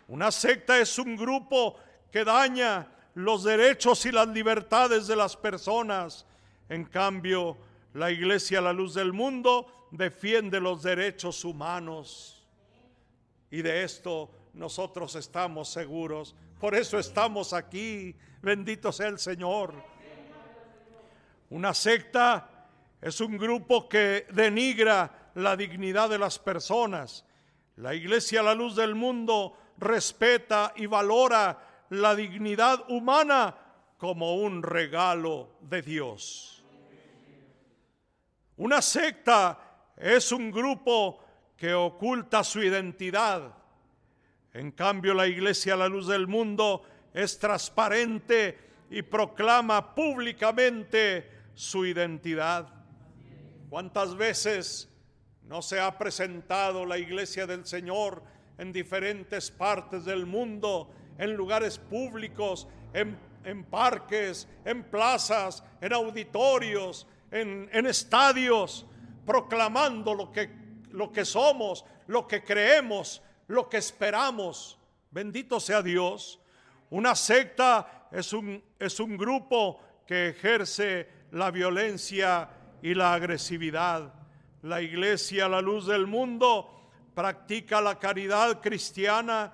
[0.07, 1.77] Una secta es un grupo
[2.11, 6.25] que daña los derechos y las libertades de las personas.
[6.69, 7.59] En cambio,
[7.95, 12.47] la iglesia La Luz del Mundo defiende los derechos humanos.
[13.51, 16.35] Y de esto nosotros estamos seguros.
[16.61, 18.14] Por eso estamos aquí.
[18.41, 19.75] Bendito sea el Señor.
[21.51, 22.58] Una secta
[23.01, 27.25] es un grupo que denigra la dignidad de las personas.
[27.77, 33.57] La iglesia la luz del mundo respeta y valora la dignidad humana
[33.97, 36.65] como un regalo de Dios.
[38.57, 41.25] Una secta es un grupo
[41.57, 43.59] que oculta su identidad
[44.59, 46.83] en cambio, la iglesia la luz del mundo
[47.13, 48.59] es transparente
[48.91, 52.78] y proclama públicamente su identidad.
[53.69, 54.89] ¿Cuántas veces
[55.43, 58.23] no se ha presentado la iglesia del Señor
[58.57, 67.69] en diferentes partes del mundo, en lugares públicos, en, parques, en plazas, en auditorios, en,
[67.71, 68.87] en estadios,
[69.27, 70.51] proclamando lo que,
[70.91, 74.79] lo que somos, lo que creemos, lo que esperamos.
[75.11, 76.41] Bendito sea Dios.
[76.89, 82.49] Una secta es un, es un grupo que ejerce la violencia
[82.83, 84.12] y la agresividad.
[84.62, 89.53] La iglesia, la luz del mundo, practica la caridad cristiana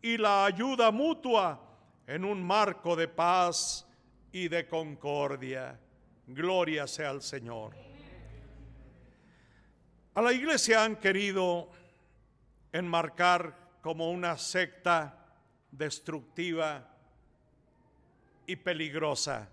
[0.00, 1.60] y la ayuda mutua
[2.06, 3.86] en un marco de paz
[4.32, 5.78] y de concordia.
[6.26, 7.74] Gloria sea al Señor.
[10.14, 11.68] A la iglesia han querido
[12.72, 15.26] enmarcar como una secta
[15.70, 16.88] destructiva
[18.46, 19.48] y peligrosa.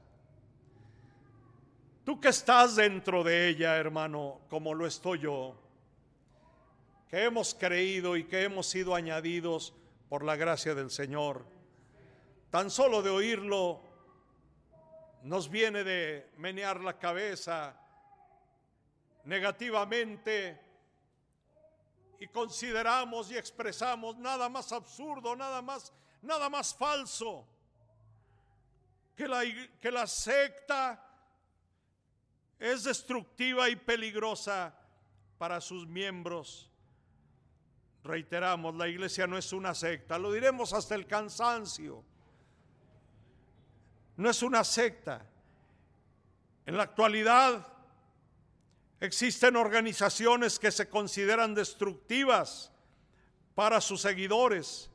[2.04, 5.56] Tú que estás dentro de ella, hermano, como lo estoy yo,
[7.08, 9.74] que hemos creído y que hemos sido añadidos
[10.10, 11.46] por la gracia del Señor,
[12.50, 13.82] tan solo de oírlo
[15.22, 17.74] nos viene de menear la cabeza
[19.24, 20.60] negativamente
[22.20, 27.48] y consideramos y expresamos nada más absurdo, nada más, nada más falso
[29.16, 29.44] que la,
[29.80, 31.13] que la secta
[32.72, 34.74] es destructiva y peligrosa
[35.38, 36.72] para sus miembros.
[38.04, 42.04] Reiteramos, la iglesia no es una secta, lo diremos hasta el cansancio.
[44.16, 45.26] No es una secta.
[46.66, 47.74] En la actualidad
[49.04, 52.72] Existen organizaciones que se consideran destructivas
[53.54, 54.90] para sus seguidores.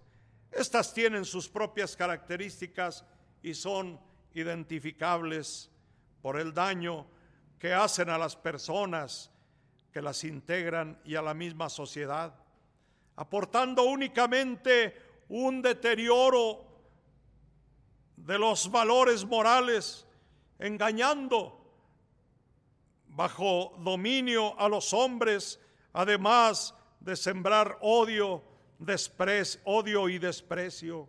[0.50, 3.04] Estas tienen sus propias características
[3.42, 4.00] y son
[4.32, 5.68] identificables
[6.22, 7.06] por el daño
[7.58, 9.30] que hacen a las personas
[9.92, 12.34] que las integran y a la misma sociedad,
[13.16, 14.94] aportando únicamente
[15.28, 16.64] un deterioro
[18.16, 20.06] de los valores morales,
[20.58, 21.58] engañando
[23.06, 25.60] bajo dominio a los hombres,
[25.92, 28.42] además de sembrar odio,
[29.64, 31.08] odio y desprecio.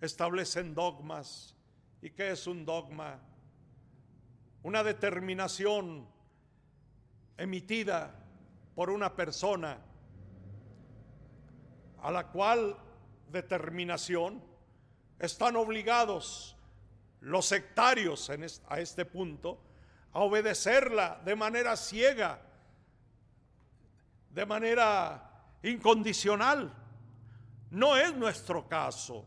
[0.00, 1.54] Establecen dogmas.
[2.00, 3.20] ¿Y qué es un dogma?
[4.62, 6.06] Una determinación
[7.36, 8.14] emitida
[8.74, 9.78] por una persona
[12.00, 12.76] a la cual
[13.30, 14.42] determinación
[15.18, 16.56] están obligados
[17.20, 19.60] los sectarios en a este punto
[20.12, 22.40] a obedecerla de manera ciega,
[24.30, 25.30] de manera
[25.62, 26.72] incondicional.
[27.70, 29.24] No es nuestro caso.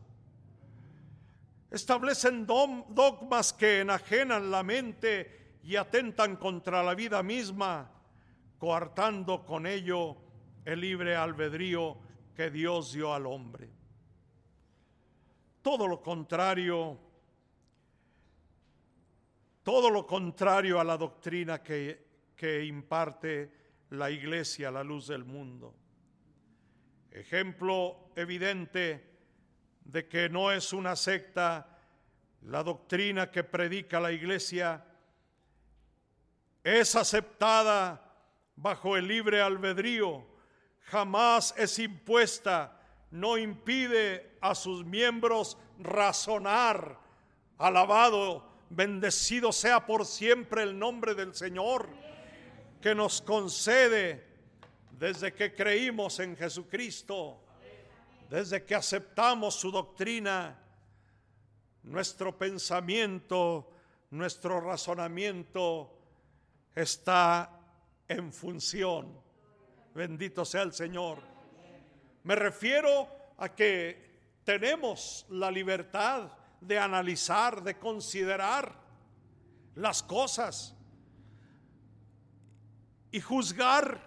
[1.72, 7.91] Establecen dogmas que enajenan la mente y atentan contra la vida misma,
[8.57, 10.16] coartando con ello
[10.63, 11.97] el libre albedrío
[12.36, 13.70] que Dios dio al hombre.
[15.61, 16.99] Todo lo contrario,
[19.63, 22.05] todo lo contrario a la doctrina que,
[22.36, 23.51] que imparte
[23.91, 25.74] la iglesia a la luz del mundo.
[27.11, 29.14] Ejemplo evidente
[29.86, 31.67] de que no es una secta
[32.41, 34.83] la doctrina que predica la iglesia,
[36.63, 38.01] es aceptada
[38.55, 40.25] bajo el libre albedrío,
[40.81, 42.79] jamás es impuesta,
[43.11, 46.99] no impide a sus miembros razonar.
[47.57, 51.88] Alabado, bendecido sea por siempre el nombre del Señor,
[52.81, 54.25] que nos concede
[54.91, 57.44] desde que creímos en Jesucristo,
[58.30, 60.57] desde que aceptamos su doctrina,
[61.84, 63.71] nuestro pensamiento,
[64.11, 65.97] nuestro razonamiento
[66.73, 67.59] está
[68.07, 69.21] en función.
[69.93, 71.19] Bendito sea el Señor.
[72.23, 73.07] Me refiero
[73.38, 78.76] a que tenemos la libertad de analizar, de considerar
[79.76, 80.76] las cosas
[83.11, 84.04] y juzgar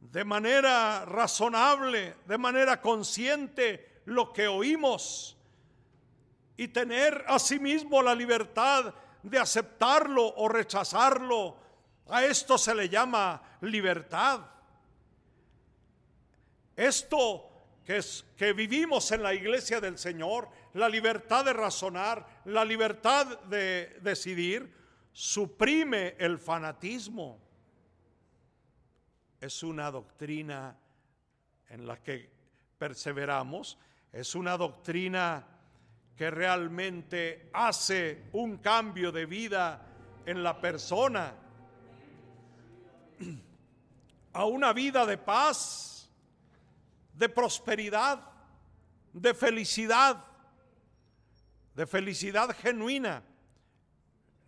[0.00, 5.36] de manera razonable, de manera consciente lo que oímos
[6.56, 11.56] y tener asimismo la libertad de aceptarlo o rechazarlo.
[12.08, 14.40] A esto se le llama libertad.
[16.74, 17.48] Esto
[17.84, 23.38] que, es, que vivimos en la iglesia del Señor, la libertad de razonar, la libertad
[23.42, 24.74] de decidir,
[25.12, 27.49] suprime el fanatismo
[29.40, 30.76] es una doctrina
[31.68, 32.30] en la que
[32.78, 33.78] perseveramos,
[34.12, 35.46] es una doctrina
[36.16, 39.86] que realmente hace un cambio de vida
[40.26, 41.34] en la persona,
[44.34, 46.10] a una vida de paz,
[47.14, 48.20] de prosperidad,
[49.12, 50.24] de felicidad,
[51.74, 53.22] de felicidad genuina,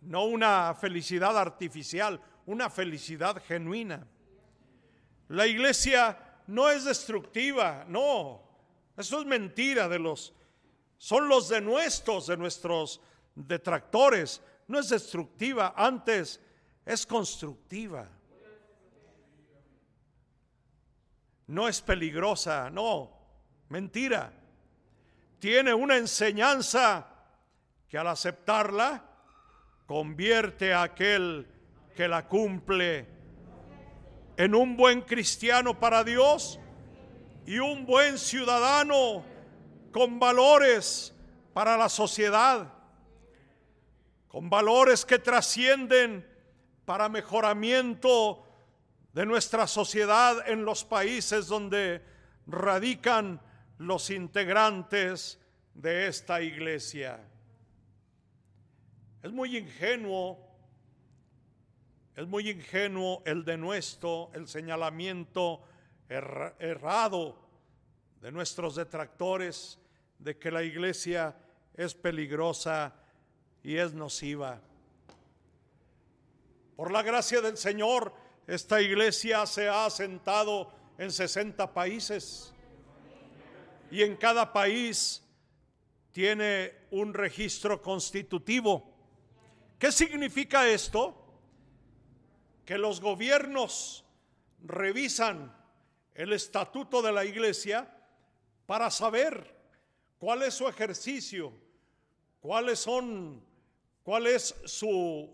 [0.01, 4.05] no una felicidad artificial, una felicidad genuina.
[5.29, 6.17] La iglesia
[6.47, 8.41] no es destructiva, no.
[8.97, 10.33] Eso es mentira de los
[11.03, 13.01] son los denuestos de nuestros
[13.35, 14.41] detractores.
[14.69, 16.39] No es destructiva, antes
[16.85, 18.07] es constructiva.
[21.47, 23.11] No es peligrosa, no,
[23.67, 24.31] mentira.
[25.39, 27.05] Tiene una enseñanza
[27.89, 29.03] que al aceptarla
[29.85, 31.45] convierte a aquel
[31.97, 33.05] que la cumple
[34.37, 36.59] en un buen cristiano para Dios
[37.45, 39.23] y un buen ciudadano
[39.91, 41.13] con valores
[41.53, 42.73] para la sociedad,
[44.27, 46.27] con valores que trascienden
[46.85, 48.45] para mejoramiento
[49.13, 52.01] de nuestra sociedad en los países donde
[52.47, 53.39] radican
[53.77, 55.39] los integrantes
[55.75, 57.19] de esta iglesia.
[59.21, 60.52] Es muy ingenuo
[62.15, 65.63] es muy ingenuo el denuesto, el señalamiento
[66.09, 67.35] errado
[68.21, 69.79] de nuestros detractores
[70.19, 71.35] de que la iglesia
[71.73, 72.93] es peligrosa
[73.63, 74.61] y es nociva.
[76.75, 78.13] Por la gracia del Señor,
[78.45, 82.53] esta iglesia se ha asentado en 60 países
[83.89, 85.23] y en cada país
[86.11, 88.91] tiene un registro constitutivo.
[89.79, 91.22] ¿Qué significa esto?
[92.65, 94.05] Que los gobiernos
[94.63, 95.55] revisan
[96.15, 97.89] el estatuto de la iglesia
[98.65, 99.55] para saber
[100.17, 101.51] cuál es su ejercicio,
[102.39, 103.43] cuáles son,
[104.03, 105.29] cuál es su,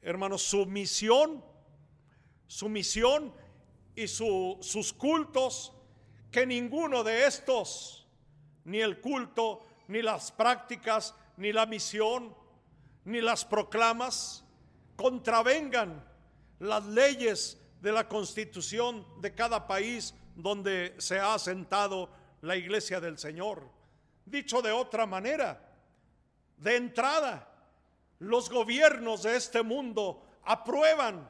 [0.00, 1.44] hermano, su misión,
[2.46, 3.34] su misión
[3.94, 5.72] y sus cultos,
[6.30, 8.08] que ninguno de estos,
[8.64, 12.34] ni el culto, ni las prácticas, ni la misión,
[13.04, 14.44] ni las proclamas,
[14.96, 16.13] contravengan
[16.58, 22.08] las leyes de la constitución de cada país donde se ha asentado
[22.40, 23.68] la iglesia del Señor.
[24.24, 25.60] Dicho de otra manera,
[26.56, 27.48] de entrada,
[28.18, 31.28] los gobiernos de este mundo aprueban,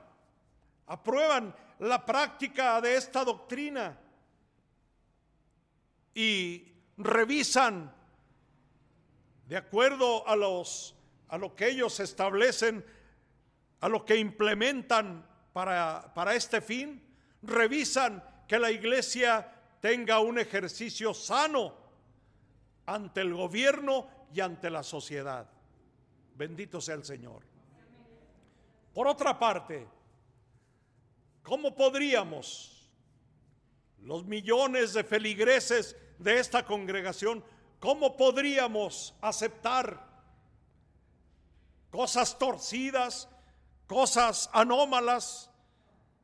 [0.86, 3.98] aprueban la práctica de esta doctrina
[6.14, 7.92] y revisan
[9.48, 10.94] de acuerdo a los
[11.34, 12.84] a lo que ellos establecen
[13.84, 17.02] a lo que implementan para, para este fin,
[17.42, 19.46] revisan que la iglesia
[19.78, 21.74] tenga un ejercicio sano
[22.86, 25.46] ante el gobierno y ante la sociedad.
[26.34, 27.42] Bendito sea el Señor.
[28.94, 29.86] Por otra parte,
[31.42, 32.88] ¿cómo podríamos
[34.00, 37.44] los millones de feligreses de esta congregación,
[37.80, 40.08] ¿cómo podríamos aceptar
[41.90, 43.28] cosas torcidas,
[43.86, 45.50] cosas anómalas,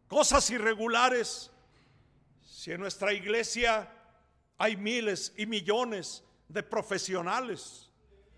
[0.09, 1.51] cosas irregulares?
[2.43, 3.91] Si en nuestra iglesia
[4.59, 7.89] hay miles y millones de profesionales,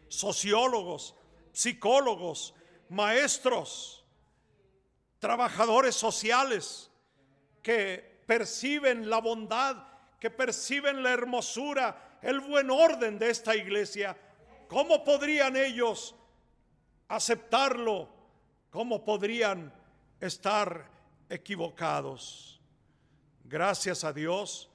[0.08, 1.14] sociólogos,
[1.52, 2.54] psicólogos,
[2.88, 4.04] maestros,
[5.18, 6.90] trabajadores sociales
[7.62, 9.84] que perciben la bondad,
[10.20, 14.16] que perciben la hermosura, el buen orden de esta iglesia.
[14.68, 16.14] ¿Cómo podrían ellos
[17.08, 18.21] aceptarlo?
[18.72, 19.70] ¿Cómo podrían
[20.18, 20.88] estar
[21.28, 22.58] equivocados?
[23.44, 24.70] Gracias a Dios,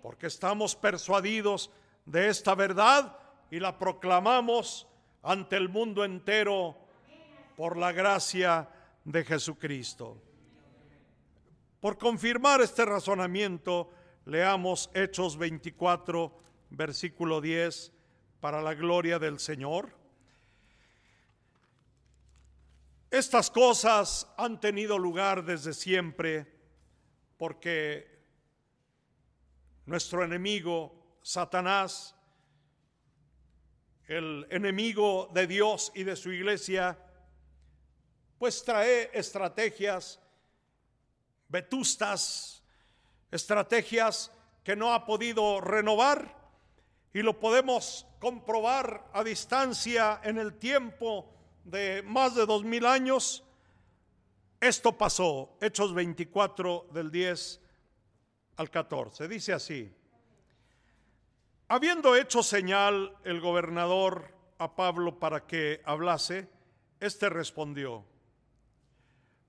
[0.00, 1.72] porque estamos persuadidos
[2.04, 3.18] de esta verdad
[3.50, 4.86] y la proclamamos
[5.24, 6.76] ante el mundo entero
[7.56, 8.68] por la gracia
[9.04, 10.22] de Jesucristo.
[11.80, 13.90] Por confirmar este razonamiento,
[14.24, 16.32] leamos Hechos 24,
[16.70, 17.92] versículo 10,
[18.38, 20.05] para la gloria del Señor.
[23.10, 26.46] Estas cosas han tenido lugar desde siempre
[27.36, 28.16] porque
[29.84, 32.16] nuestro enemigo, Satanás,
[34.08, 36.98] el enemigo de Dios y de su iglesia,
[38.38, 40.20] pues trae estrategias
[41.48, 42.64] vetustas,
[43.30, 44.32] estrategias
[44.64, 46.34] que no ha podido renovar
[47.14, 51.35] y lo podemos comprobar a distancia en el tiempo
[51.66, 53.44] de más de dos mil años.
[54.60, 57.60] Esto pasó, Hechos 24 del 10
[58.56, 59.28] al 14.
[59.28, 59.92] Dice así,
[61.68, 66.48] habiendo hecho señal el gobernador a Pablo para que hablase,
[67.00, 68.04] éste respondió,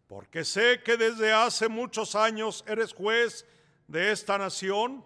[0.08, 3.46] porque sé que desde hace muchos años eres juez
[3.88, 5.06] de esta nación,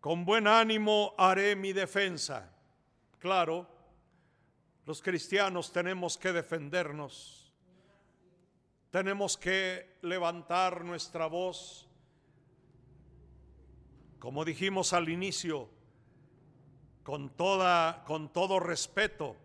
[0.00, 2.50] con buen ánimo haré mi defensa.
[3.18, 3.77] Claro,
[4.88, 7.52] los cristianos tenemos que defendernos,
[8.90, 11.86] tenemos que levantar nuestra voz,
[14.18, 15.68] como dijimos al inicio,
[17.02, 19.36] con, toda, con todo respeto,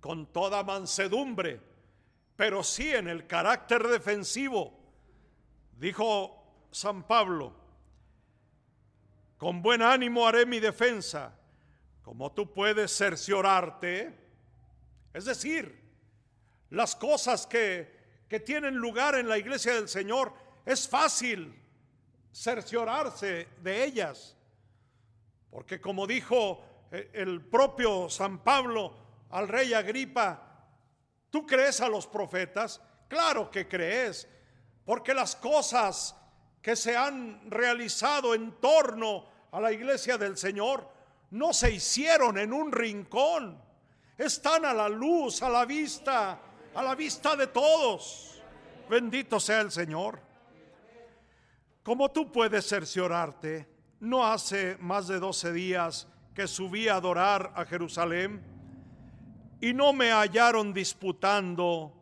[0.00, 1.60] con toda mansedumbre
[2.34, 4.76] pero sí en el carácter defensivo.
[5.78, 7.54] Dijo San Pablo,
[9.38, 11.32] con buen ánimo haré mi defensa,
[12.06, 14.16] como tú puedes cerciorarte.
[15.12, 15.76] Es decir,
[16.70, 17.92] las cosas que,
[18.28, 20.32] que tienen lugar en la iglesia del Señor,
[20.64, 21.52] es fácil
[22.32, 24.36] cerciorarse de ellas.
[25.50, 28.96] Porque como dijo eh, el propio San Pablo
[29.30, 30.44] al rey Agripa,
[31.28, 32.80] ¿Tú crees a los profetas?
[33.08, 34.28] Claro que crees,
[34.84, 36.14] porque las cosas
[36.62, 40.95] que se han realizado en torno a la iglesia del Señor
[41.30, 43.60] no se hicieron en un rincón,
[44.16, 46.40] están a la luz, a la vista,
[46.74, 48.40] a la vista de todos.
[48.88, 50.20] Bendito sea el Señor.
[51.82, 53.68] Como tú puedes cerciorarte,
[54.00, 58.42] no hace más de 12 días que subí a adorar a Jerusalén
[59.60, 61.92] y no me hallaron disputando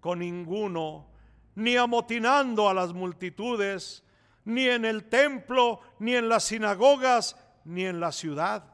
[0.00, 1.06] con ninguno,
[1.54, 4.02] ni amotinando a las multitudes,
[4.44, 7.36] ni en el templo, ni en las sinagogas,
[7.66, 8.64] ni en la ciudad.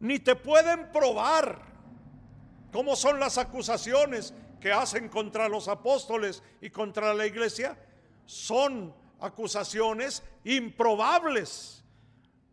[0.00, 1.62] Ni te pueden probar
[2.72, 7.78] cómo son las acusaciones que hacen contra los apóstoles y contra la iglesia.
[8.26, 11.84] Son acusaciones improbables.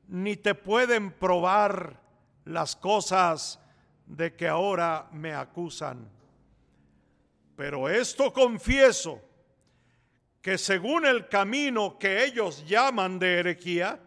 [0.08, 2.00] Ni te pueden probar
[2.44, 3.60] las cosas
[4.06, 6.10] de que ahora me acusan.
[7.56, 9.22] Pero esto confieso,
[10.42, 14.00] que según el camino que ellos llaman de herejía,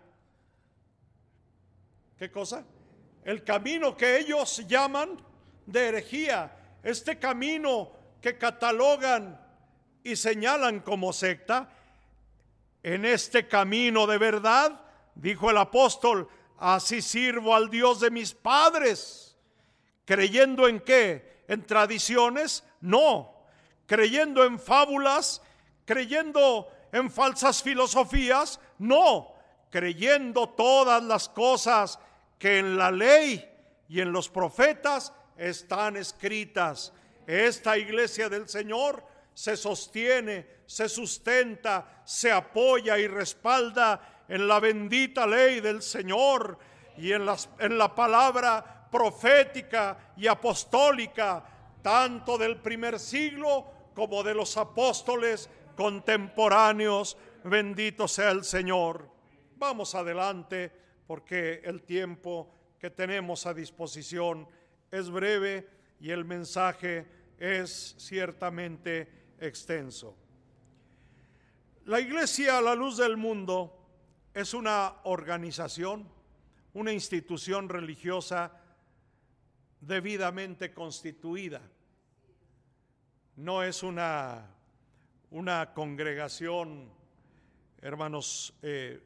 [2.19, 2.65] ¿qué cosa?
[3.25, 5.21] El camino que ellos llaman
[5.67, 9.41] de herejía, este camino que catalogan
[10.03, 11.69] y señalan como secta,
[12.83, 14.81] en este camino de verdad,
[15.15, 19.29] dijo el apóstol, así sirvo al Dios de mis padres
[20.09, 21.45] ¿Creyendo en qué?
[21.49, 22.65] ¿En tradiciones?
[22.81, 23.45] No.
[23.85, 25.43] ¿Creyendo en fábulas?
[25.85, 28.59] ¿Creyendo en falsas filosofías?
[28.79, 29.35] No.
[29.71, 31.99] Creyendo todas las cosas
[32.39, 33.49] que en la ley
[33.89, 36.93] y en los profetas están escritas.
[37.27, 45.27] Esta iglesia del Señor se sostiene, se sustenta, se apoya y respalda en la bendita
[45.27, 46.59] ley del Señor
[46.97, 51.45] y en, las, en la palabra profética y apostólica,
[51.83, 59.09] tanto del primer siglo como de los apóstoles contemporáneos Bendito sea el Señor.
[59.57, 60.73] Vamos adelante
[61.09, 64.47] porque el tiempo que tenemos a disposición
[64.91, 65.67] es breve
[65.99, 67.07] y el mensaje
[67.39, 69.09] es ciertamente
[69.41, 70.15] extenso.
[71.87, 73.75] La Iglesia a la luz del mundo
[74.35, 76.07] es una organización,
[76.75, 78.53] una institución religiosa
[79.81, 81.63] debidamente constituida.
[83.37, 84.47] No es una,
[85.31, 86.93] una congregación,
[87.81, 89.01] hermanos, eh,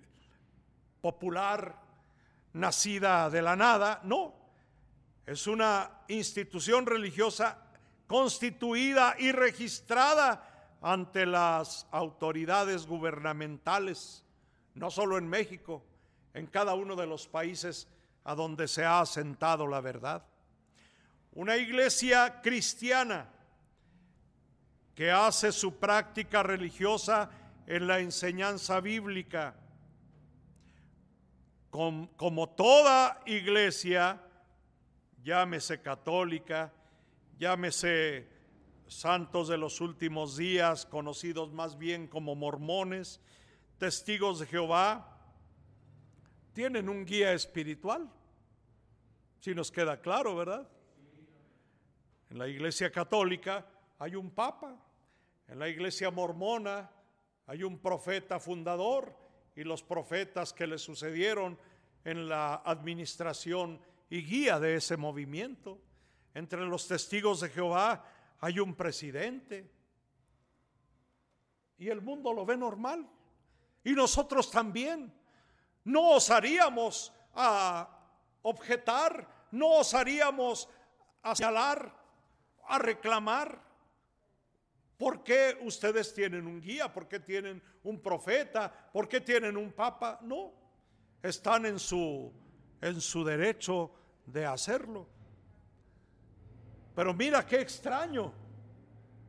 [1.00, 1.81] popular,
[2.52, 4.34] nacida de la nada, no.
[5.26, 7.58] Es una institución religiosa
[8.06, 14.24] constituida y registrada ante las autoridades gubernamentales,
[14.74, 15.84] no solo en México,
[16.34, 17.88] en cada uno de los países
[18.24, 20.24] a donde se ha asentado la verdad.
[21.32, 23.28] Una iglesia cristiana
[24.94, 27.30] que hace su práctica religiosa
[27.66, 29.54] en la enseñanza bíblica.
[31.72, 34.20] Como toda iglesia,
[35.22, 36.70] llámese católica,
[37.38, 38.28] llámese
[38.86, 43.22] santos de los últimos días, conocidos más bien como mormones,
[43.78, 45.18] testigos de Jehová,
[46.52, 48.06] tienen un guía espiritual.
[49.40, 50.68] Si nos queda claro, ¿verdad?
[52.28, 53.66] En la iglesia católica
[53.98, 54.76] hay un papa,
[55.48, 56.90] en la iglesia mormona
[57.46, 59.21] hay un profeta fundador
[59.54, 61.58] y los profetas que le sucedieron
[62.04, 65.78] en la administración y guía de ese movimiento.
[66.34, 68.04] Entre los testigos de Jehová
[68.40, 69.70] hay un presidente.
[71.78, 73.08] Y el mundo lo ve normal.
[73.84, 75.12] Y nosotros también.
[75.84, 77.88] No osaríamos a
[78.42, 80.68] objetar, no osaríamos
[81.22, 81.92] a señalar,
[82.68, 83.60] a reclamar.
[85.02, 86.92] ¿Por qué ustedes tienen un guía?
[86.92, 88.72] ¿Por qué tienen un profeta?
[88.92, 90.20] ¿Por qué tienen un papa?
[90.22, 90.52] No,
[91.20, 92.32] están en su,
[92.80, 93.90] en su derecho
[94.24, 95.08] de hacerlo.
[96.94, 98.32] Pero mira qué extraño,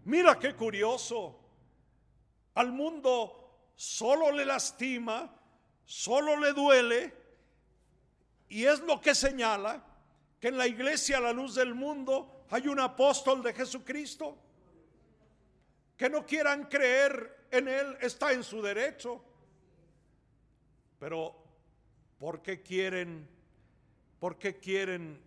[0.06, 1.40] mira qué curioso.
[2.54, 5.36] Al mundo solo le lastima,
[5.86, 7.16] solo le duele,
[8.48, 9.84] y es lo que señala
[10.40, 14.38] que en la iglesia a la luz del mundo hay un apóstol de Jesucristo.
[15.98, 19.24] Que no quieran creer en Él está en su derecho.
[21.00, 21.36] Pero
[22.20, 23.28] ¿por qué quieren,
[24.20, 25.22] por qué quieren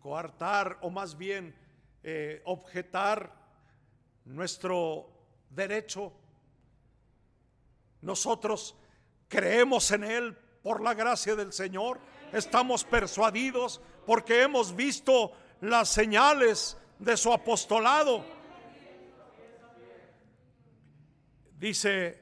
[0.00, 1.54] coartar o más bien
[2.02, 3.32] eh, objetar
[4.24, 5.08] nuestro
[5.50, 6.12] derecho.
[8.00, 8.74] Nosotros
[9.28, 12.00] creemos en Él por la gracia del Señor,
[12.32, 18.24] estamos persuadidos porque hemos visto las señales de su apostolado.
[21.62, 22.20] Dice,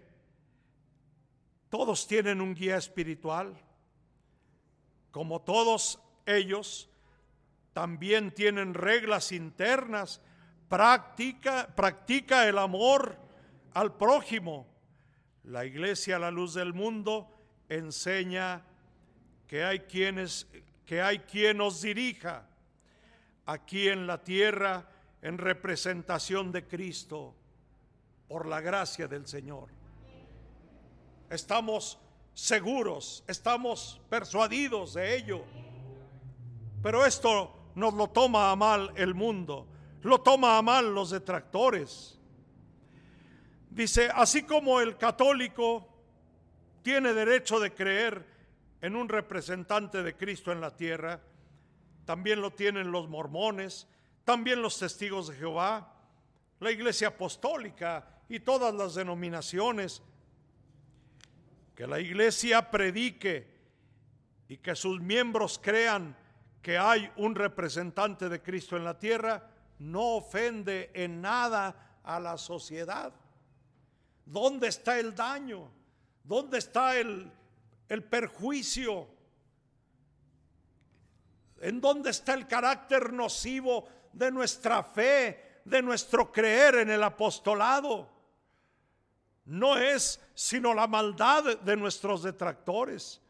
[1.71, 3.57] todos tienen un guía espiritual,
[5.11, 6.91] como todos ellos
[7.73, 10.21] también tienen reglas internas,
[10.69, 13.17] practica, practica el amor
[13.73, 14.67] al prójimo.
[15.45, 17.35] La iglesia la luz del mundo
[17.71, 18.63] enseña
[19.47, 20.49] que hay quienes
[20.85, 22.47] que hay quien nos dirija
[23.47, 24.91] aquí en la tierra
[25.23, 27.40] en representación de Cristo
[28.31, 29.71] por la gracia del Señor.
[31.29, 31.99] Estamos
[32.33, 35.45] seguros, estamos persuadidos de ello.
[36.81, 39.67] Pero esto nos lo toma a mal el mundo,
[40.03, 42.21] lo toma a mal los detractores.
[43.69, 45.89] Dice, así como el católico
[46.83, 48.25] tiene derecho de creer
[48.81, 51.21] en un representante de Cristo en la tierra,
[52.05, 53.89] también lo tienen los mormones,
[54.23, 55.95] también los testigos de Jehová,
[56.61, 60.01] la iglesia apostólica y todas las denominaciones.
[61.75, 63.51] Que la iglesia predique
[64.49, 66.17] y que sus miembros crean
[66.63, 69.51] que hay un representante de Cristo en la tierra
[69.81, 73.13] no ofende en nada a la sociedad.
[74.25, 75.69] ¿Dónde está el daño?
[76.23, 77.33] ¿Dónde está el,
[77.89, 79.09] el perjuicio?
[81.61, 88.20] ¿En dónde está el carácter nocivo de nuestra fe, de nuestro creer en el apostolado?
[89.45, 93.21] No es sino la maldad de nuestros detractores.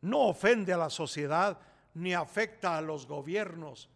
[0.00, 1.58] No ofende a la sociedad,
[1.94, 3.88] ni afecta a los gobiernos.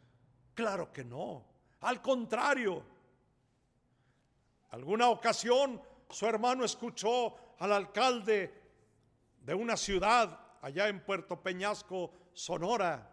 [0.55, 1.45] Claro que no.
[1.80, 2.82] Al contrario,
[4.70, 8.53] alguna ocasión su hermano escuchó al alcalde
[9.41, 13.11] de una ciudad allá en Puerto Peñasco, Sonora,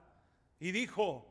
[0.59, 1.25] y dijo,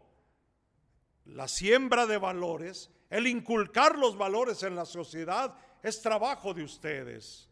[1.27, 7.49] la siembra de valores, el inculcar los valores en la sociedad es trabajo de ustedes.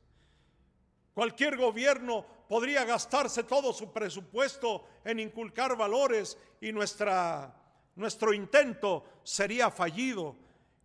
[1.14, 7.54] Cualquier gobierno podría gastarse todo su presupuesto en inculcar valores y nuestra,
[7.96, 10.36] nuestro intento sería fallido.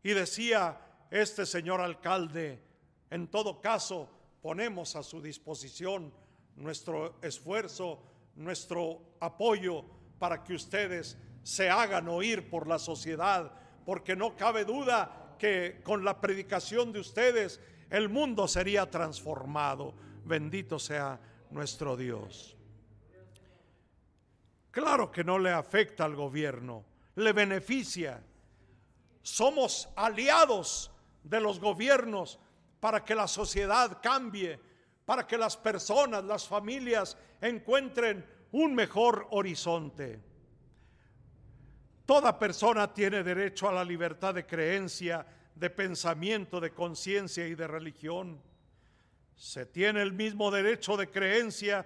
[0.03, 0.79] Y decía
[1.11, 2.61] este señor alcalde,
[3.09, 4.07] en todo caso,
[4.41, 6.13] ponemos a su disposición
[6.55, 7.99] nuestro esfuerzo,
[8.35, 9.83] nuestro apoyo
[10.19, 13.51] para que ustedes se hagan oír por la sociedad,
[13.85, 17.59] porque no cabe duda que con la predicación de ustedes
[17.89, 19.95] el mundo sería transformado.
[20.23, 21.19] Bendito sea
[21.49, 22.55] nuestro Dios.
[24.69, 26.85] Claro que no le afecta al gobierno,
[27.15, 28.21] le beneficia.
[29.23, 30.91] Somos aliados
[31.23, 32.39] de los gobiernos
[32.79, 34.59] para que la sociedad cambie,
[35.05, 40.28] para que las personas, las familias encuentren un mejor horizonte.
[42.09, 47.67] Toda persona tiene derecho a la libertad de creencia, de pensamiento, de conciencia y de
[47.67, 48.41] religión.
[49.35, 51.85] Se tiene el mismo derecho de creencia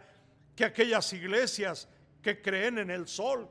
[0.56, 1.90] que aquellas iglesias
[2.22, 3.50] que creen en el sol,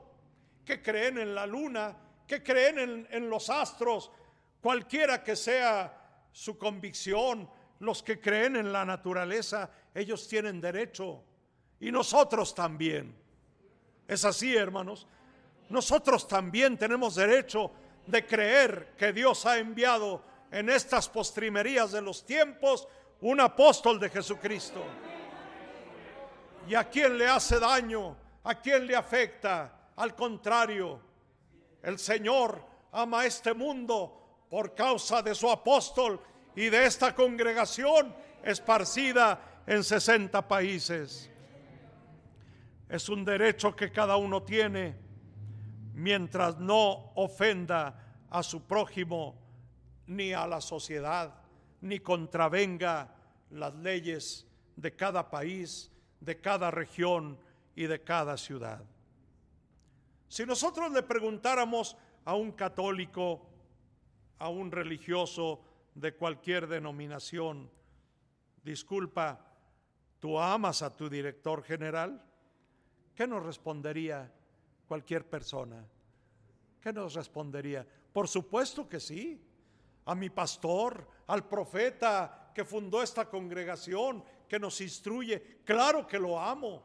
[0.64, 1.94] que creen en la luna,
[2.26, 4.10] que creen en, los astros,
[4.62, 7.50] cualquiera que sea su convicción,
[7.80, 11.22] los que creen en la naturaleza, ellos tienen derecho.
[11.80, 13.14] Y nosotros también.
[14.08, 15.06] Es así, hermanos.
[15.72, 17.70] Nosotros también tenemos derecho
[18.06, 22.86] de creer que Dios ha enviado en estas postrimerías de los tiempos
[23.22, 24.84] un apóstol de Jesucristo.
[26.68, 28.14] ¿Y a quién le hace daño?
[28.44, 29.88] ¿A quién le afecta?
[29.96, 31.00] Al contrario,
[31.82, 32.62] el Señor
[32.92, 36.20] ama este mundo por causa de su apóstol
[36.54, 38.14] y de esta congregación
[38.44, 41.30] esparcida en 60 países.
[42.90, 45.01] Es un derecho que cada uno tiene
[45.94, 49.36] mientras no ofenda a su prójimo
[50.06, 51.34] ni a la sociedad,
[51.80, 53.14] ni contravenga
[53.50, 55.90] las leyes de cada país,
[56.20, 57.38] de cada región
[57.74, 58.82] y de cada ciudad.
[60.28, 63.46] Si nosotros le preguntáramos a un católico,
[64.38, 65.62] a un religioso
[65.94, 67.70] de cualquier denominación,
[68.64, 69.44] disculpa,
[70.20, 72.24] ¿tú amas a tu director general?
[73.14, 74.32] ¿Qué nos respondería
[74.92, 75.82] cualquier persona?
[76.78, 77.86] ¿Qué nos respondería?
[78.12, 79.42] Por supuesto que sí.
[80.04, 86.38] A mi pastor, al profeta que fundó esta congregación, que nos instruye, claro que lo
[86.38, 86.82] amo.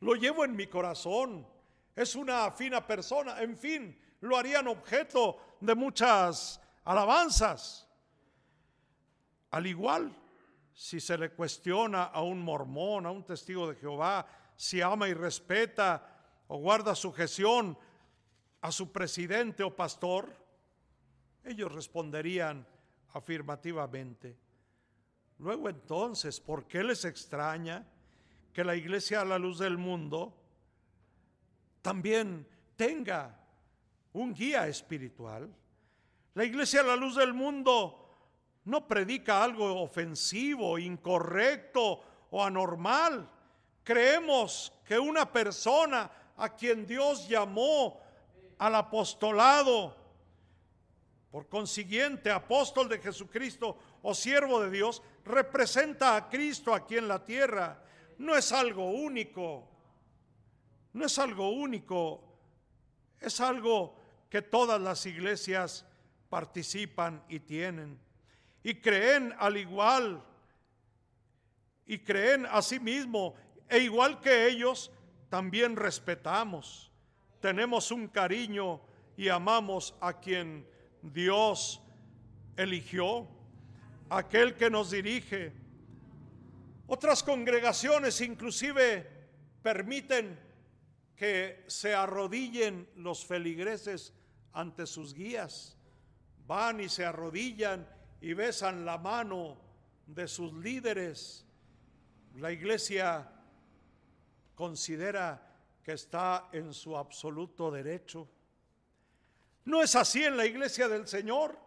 [0.00, 1.46] Lo llevo en mi corazón.
[1.94, 3.42] Es una fina persona.
[3.42, 7.86] En fin, lo harían objeto de muchas alabanzas.
[9.50, 10.16] Al igual,
[10.72, 14.26] si se le cuestiona a un mormón, a un testigo de Jehová,
[14.56, 16.09] si ama y respeta
[16.52, 17.78] o guarda sujeción
[18.60, 20.34] a su presidente o pastor,
[21.44, 22.66] ellos responderían
[23.14, 24.36] afirmativamente.
[25.38, 27.86] Luego entonces, ¿por qué les extraña
[28.52, 30.36] que la iglesia a la luz del mundo
[31.82, 32.44] también
[32.74, 33.38] tenga
[34.12, 35.48] un guía espiritual.
[36.34, 38.08] La iglesia a la luz del mundo
[38.64, 43.30] no predica algo ofensivo, incorrecto o anormal.
[43.84, 48.00] Creemos que una persona a quien Dios llamó
[48.58, 49.94] al apostolado,
[51.30, 57.22] por consiguiente, apóstol de Jesucristo o siervo de Dios, representa a Cristo aquí en la
[57.24, 57.84] tierra.
[58.18, 59.68] No es algo único,
[60.94, 62.24] no es algo único,
[63.20, 63.94] es algo
[64.30, 65.84] que todas las iglesias
[66.30, 67.98] participan y tienen.
[68.62, 70.24] Y creen al igual,
[71.86, 73.34] y creen a sí mismo,
[73.68, 74.90] e igual que ellos,
[75.30, 76.90] también respetamos.
[77.40, 78.80] Tenemos un cariño
[79.16, 80.66] y amamos a quien
[81.00, 81.80] Dios
[82.56, 83.26] eligió,
[84.10, 85.52] aquel que nos dirige.
[86.86, 89.08] Otras congregaciones inclusive
[89.62, 90.38] permiten
[91.14, 94.12] que se arrodillen los feligreses
[94.52, 95.76] ante sus guías.
[96.46, 97.86] Van y se arrodillan
[98.20, 99.56] y besan la mano
[100.06, 101.46] de sus líderes.
[102.34, 103.30] La iglesia
[104.60, 105.40] considera
[105.82, 108.28] que está en su absoluto derecho.
[109.64, 111.58] No es así en la iglesia del Señor.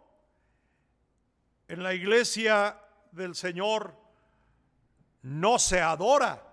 [1.67, 2.79] En la iglesia
[3.11, 3.95] del Señor
[5.23, 6.47] no se adora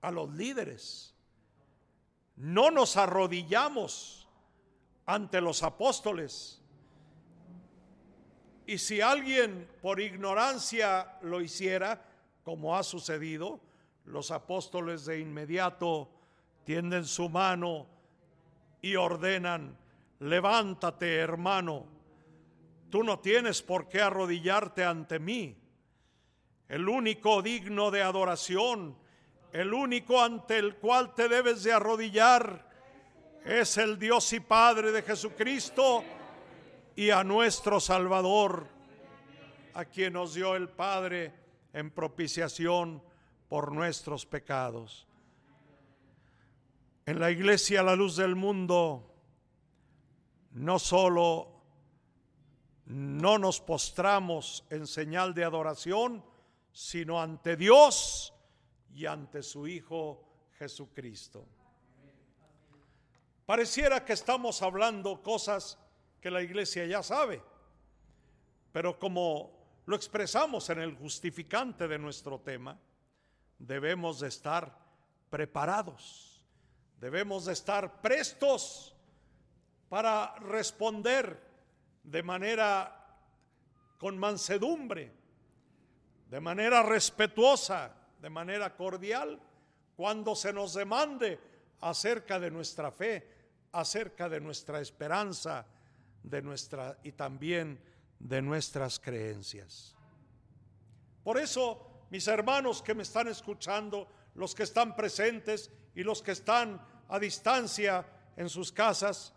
[0.00, 1.14] a los líderes.
[2.34, 4.28] No nos arrodillamos
[5.06, 6.60] ante los apóstoles.
[8.66, 12.04] Y si alguien por ignorancia lo hiciera,
[12.42, 13.60] como ha sucedido,
[14.06, 16.08] los apóstoles de inmediato
[16.64, 17.86] tienden su mano
[18.80, 19.76] y ordenan,
[20.20, 21.86] levántate hermano,
[22.90, 25.56] tú no tienes por qué arrodillarte ante mí.
[26.68, 28.96] el único digno de adoración,
[29.52, 32.68] el único ante el cual te debes de arrodillar,
[33.44, 36.02] es el Dios y Padre de Jesucristo
[36.96, 38.66] y a nuestro Salvador,
[39.74, 41.32] a quien nos dio el Padre
[41.72, 43.00] en propiciación
[43.48, 45.06] por nuestros pecados.
[47.04, 49.14] En la iglesia, la luz del mundo,
[50.52, 51.56] no solo
[52.86, 56.24] no nos postramos en señal de adoración,
[56.72, 58.32] sino ante Dios
[58.94, 60.24] y ante su Hijo
[60.58, 61.46] Jesucristo.
[63.44, 65.78] Pareciera que estamos hablando cosas
[66.20, 67.42] que la iglesia ya sabe,
[68.72, 72.78] pero como lo expresamos en el justificante de nuestro tema,
[73.58, 74.78] debemos de estar
[75.30, 76.44] preparados,
[77.00, 78.94] debemos de estar prestos
[79.88, 81.40] para responder
[82.02, 82.92] de manera
[83.98, 85.12] con mansedumbre,
[86.28, 89.40] de manera respetuosa, de manera cordial,
[89.96, 91.38] cuando se nos demande
[91.80, 93.26] acerca de nuestra fe,
[93.72, 95.66] acerca de nuestra esperanza,
[96.22, 97.80] de nuestra y también
[98.18, 99.94] de nuestras creencias.
[101.22, 106.32] Por eso, mis hermanos que me están escuchando, los que están presentes y los que
[106.32, 108.06] están a distancia
[108.36, 109.32] en sus casas,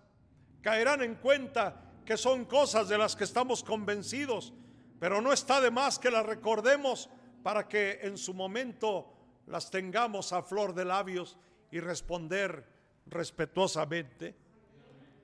[0.61, 4.53] caerán en cuenta que son cosas de las que estamos convencidos,
[4.99, 7.09] pero no está de más que las recordemos
[7.43, 9.13] para que en su momento
[9.47, 11.37] las tengamos a flor de labios
[11.71, 12.65] y responder
[13.05, 14.35] respetuosamente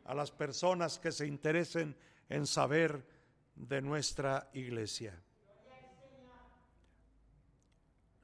[0.05, 1.95] a las personas que se interesen
[2.29, 3.05] en saber
[3.55, 5.19] de nuestra iglesia.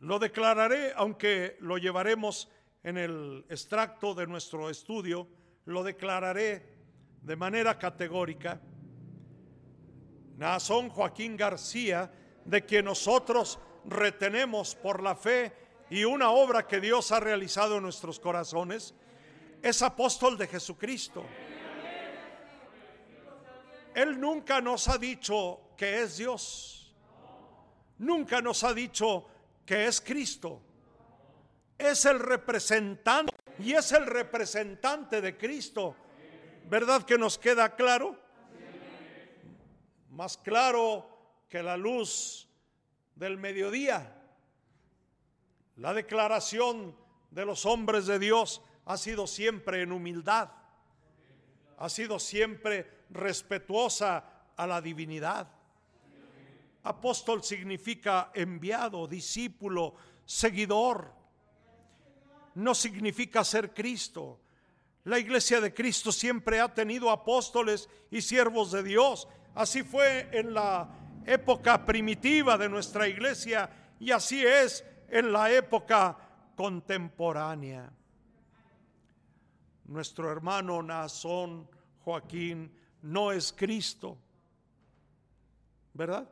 [0.02, 2.49] Lo declararé, aunque lo llevaremos
[2.84, 5.28] en el extracto de nuestro estudio,
[5.65, 6.65] lo declararé
[7.22, 8.60] de manera categórica.
[10.38, 12.11] Nazón Joaquín García,
[12.45, 15.53] de quien nosotros retenemos por la fe
[15.91, 18.95] y una obra que Dios ha realizado en nuestros corazones,
[19.61, 21.23] es apóstol de Jesucristo.
[23.94, 26.95] Él nunca nos ha dicho que es Dios.
[27.99, 29.28] Nunca nos ha dicho
[29.65, 30.61] que es Cristo.
[31.77, 35.95] Es el representante y es el representante de Cristo.
[36.69, 38.17] ¿Verdad que nos queda claro?
[40.09, 41.07] Más claro
[41.49, 42.47] que la luz
[43.15, 44.15] del mediodía.
[45.77, 46.95] La declaración
[47.31, 50.49] de los hombres de Dios ha sido siempre en humildad,
[51.77, 54.23] ha sido siempre respetuosa
[54.55, 55.47] a la divinidad.
[56.83, 59.95] Apóstol significa enviado, discípulo,
[60.25, 61.13] seguidor.
[62.55, 64.39] No significa ser Cristo.
[65.03, 69.27] La iglesia de Cristo siempre ha tenido apóstoles y siervos de Dios.
[69.55, 70.89] Así fue en la
[71.25, 76.17] época primitiva de nuestra iglesia y así es en la época
[76.55, 77.91] contemporánea.
[79.85, 81.67] Nuestro hermano Nazón
[82.03, 82.71] Joaquín
[83.01, 84.17] no es Cristo.
[85.93, 86.29] ¿Verdad?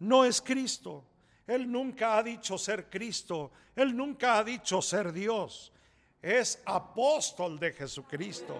[0.00, 1.04] No es Cristo.
[1.46, 3.52] Él nunca ha dicho ser Cristo.
[3.74, 5.72] Él nunca ha dicho ser Dios.
[6.20, 8.58] Es apóstol de Jesucristo.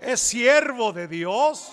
[0.00, 1.72] Es siervo de Dios.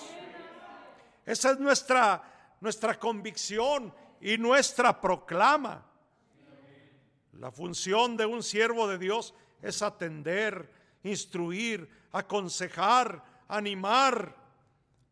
[1.24, 2.22] Esa es nuestra,
[2.60, 5.84] nuestra convicción y nuestra proclama.
[7.34, 10.72] La función de un siervo de Dios es atender,
[11.04, 14.34] instruir, aconsejar, animar,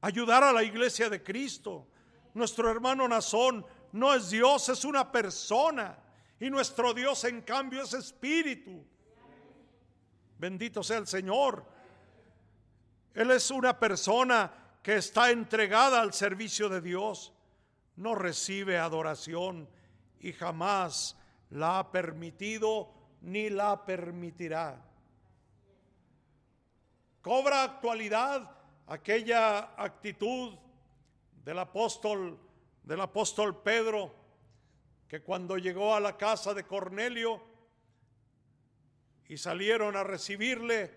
[0.01, 1.86] ayudar a la iglesia de Cristo.
[2.35, 5.99] Nuestro hermano Nazón no es Dios, es una persona.
[6.39, 8.85] Y nuestro Dios en cambio es espíritu.
[10.39, 11.65] Bendito sea el Señor.
[13.15, 14.53] Él es una persona
[14.83, 17.33] que está entregada al servicio de Dios.
[17.97, 19.69] No recibe adoración
[20.21, 21.17] y jamás
[21.51, 22.93] la ha permitido
[23.23, 24.85] ni la permitirá.
[27.23, 28.51] Cobra actualidad
[28.87, 30.55] aquella actitud
[31.45, 32.39] del apóstol
[32.87, 34.15] del apóstol Pedro
[35.07, 37.43] que cuando llegó a la casa de Cornelio
[39.29, 40.91] y salieron a recibirle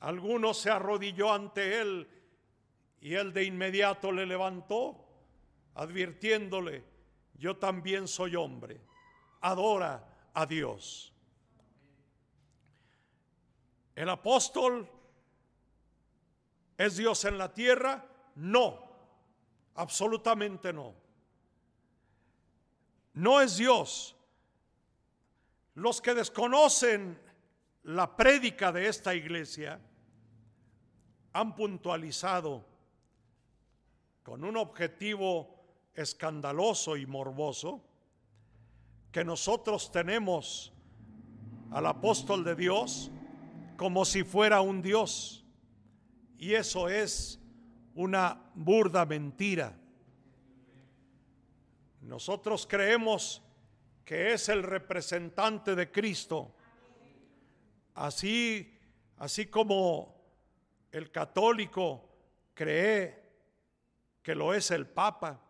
[0.00, 2.08] algunos se arrodilló ante él
[3.00, 5.06] y él de inmediato le levantó
[5.76, 6.82] advirtiéndole
[7.34, 8.80] yo también soy hombre
[9.42, 11.12] adora a Dios
[13.94, 14.88] el apóstol
[16.80, 18.02] ¿Es Dios en la tierra?
[18.36, 18.89] No,
[19.74, 20.94] absolutamente no.
[23.14, 24.16] No es Dios.
[25.74, 27.18] Los que desconocen
[27.84, 29.80] la prédica de esta iglesia
[31.32, 32.64] han puntualizado
[34.22, 35.64] con un objetivo
[35.94, 37.82] escandaloso y morboso
[39.10, 40.72] que nosotros tenemos
[41.70, 43.10] al apóstol de Dios
[43.76, 45.44] como si fuera un Dios.
[46.38, 47.39] Y eso es
[47.94, 49.76] una burda mentira.
[52.02, 53.42] Nosotros creemos
[54.04, 56.54] que es el representante de Cristo.
[57.94, 58.78] Así,
[59.18, 60.16] así como
[60.90, 62.08] el católico
[62.54, 63.22] cree
[64.22, 65.40] que lo es el Papa,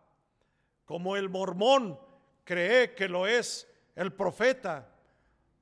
[0.85, 1.99] como el mormón
[2.43, 4.89] cree que lo es el profeta,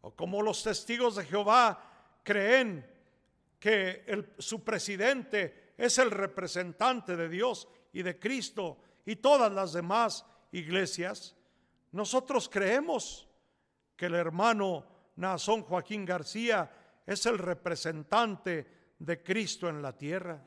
[0.01, 1.81] o como los testigos de Jehová
[2.23, 2.85] creen
[3.59, 9.71] que el, su presidente es el representante de Dios y de Cristo y todas las
[9.71, 11.37] demás iglesias,
[11.93, 13.29] nosotros creemos
[13.95, 14.85] que el hermano
[15.15, 16.69] Nazón Joaquín García
[17.05, 18.67] es el representante
[18.99, 20.43] de Cristo en la tierra.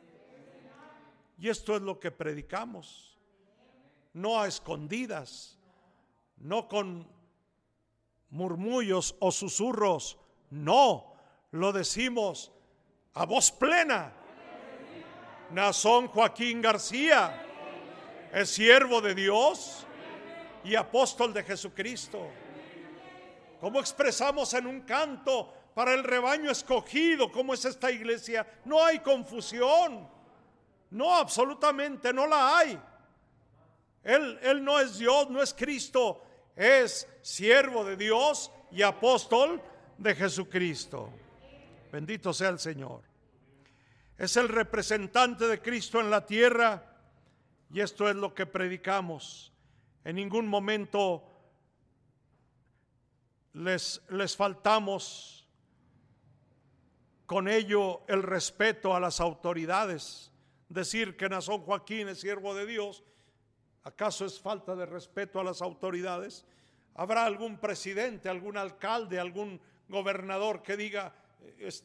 [1.39, 3.19] Y esto es lo que predicamos,
[4.13, 5.59] no a escondidas,
[6.37, 7.09] no con
[8.29, 10.19] murmullos o susurros,
[10.51, 11.15] no,
[11.53, 12.53] lo decimos
[13.15, 14.19] a voz plena.
[15.53, 17.45] Nazón Joaquín García
[18.33, 19.87] es siervo de Dios
[20.65, 22.27] y apóstol de Jesucristo.
[23.61, 29.01] Como expresamos en un canto para el rebaño escogido, como es esta iglesia, no hay
[29.01, 30.09] confusión.
[30.91, 32.81] No, absolutamente no la hay.
[34.05, 36.23] Él, él no es Dios, no es Cristo,
[36.57, 39.61] es siervo de Dios y apóstol
[39.99, 41.11] de Jesucristo.
[41.93, 43.12] Bendito sea el Señor.
[44.19, 46.97] Es el representante de Cristo en la tierra
[47.73, 49.53] y esto es lo que predicamos.
[50.05, 51.25] En ningún momento
[53.55, 55.49] les, les faltamos
[57.27, 60.33] con ello el respeto a las autoridades
[60.73, 63.05] decir que Nazón Joaquín es siervo de Dios,
[63.85, 66.47] ¿acaso es falta de respeto a las autoridades?
[66.95, 71.15] ¿Habrá algún presidente, algún alcalde, algún gobernador que diga,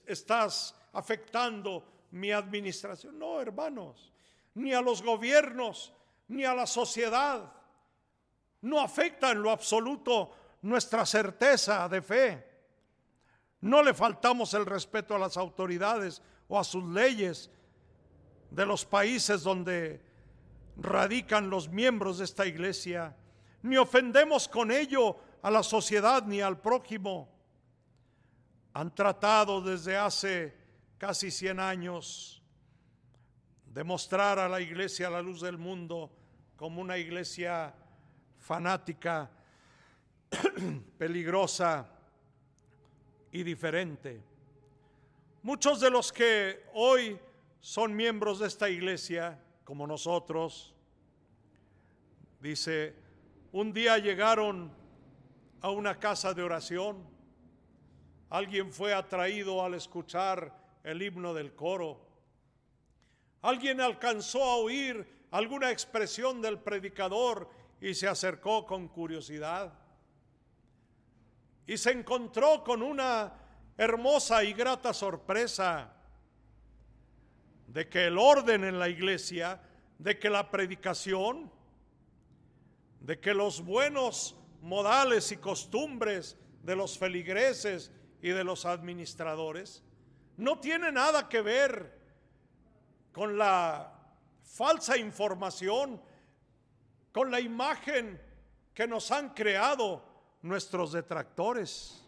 [0.05, 3.17] estás afectando mi administración?
[3.17, 4.11] No, hermanos,
[4.55, 5.93] ni a los gobiernos,
[6.27, 7.51] ni a la sociedad.
[8.61, 10.31] No afecta en lo absoluto
[10.61, 12.47] nuestra certeza de fe.
[13.61, 17.49] No le faltamos el respeto a las autoridades o a sus leyes,
[18.49, 20.01] de los países donde
[20.77, 23.15] radican los miembros de esta iglesia,
[23.61, 27.29] ni ofendemos con ello a la sociedad ni al prójimo.
[28.73, 30.56] Han tratado desde hace
[30.97, 32.41] casi 100 años
[33.73, 36.11] de mostrar a la iglesia a la luz del mundo
[36.55, 37.73] como una iglesia
[38.39, 39.29] fanática,
[40.97, 41.87] peligrosa
[43.31, 44.23] y diferente.
[45.43, 47.19] Muchos de los que hoy
[47.59, 50.73] son miembros de esta iglesia, como nosotros.
[52.39, 52.95] Dice,
[53.51, 54.71] un día llegaron
[55.61, 57.03] a una casa de oración,
[58.29, 61.99] alguien fue atraído al escuchar el himno del coro,
[63.41, 67.49] alguien alcanzó a oír alguna expresión del predicador
[67.81, 69.73] y se acercó con curiosidad.
[71.65, 73.33] Y se encontró con una
[73.77, 75.93] hermosa y grata sorpresa
[77.67, 79.61] de que el orden en la iglesia,
[79.99, 81.51] de que la predicación,
[83.01, 87.91] de que los buenos modales y costumbres de los feligreses
[88.21, 89.83] y de los administradores
[90.37, 91.99] no tiene nada que ver
[93.11, 93.93] con la
[94.43, 96.01] falsa información,
[97.11, 98.21] con la imagen
[98.73, 100.03] que nos han creado
[100.41, 102.05] nuestros detractores.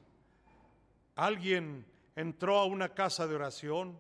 [1.16, 1.86] Alguien
[2.16, 4.00] entró a una casa de oración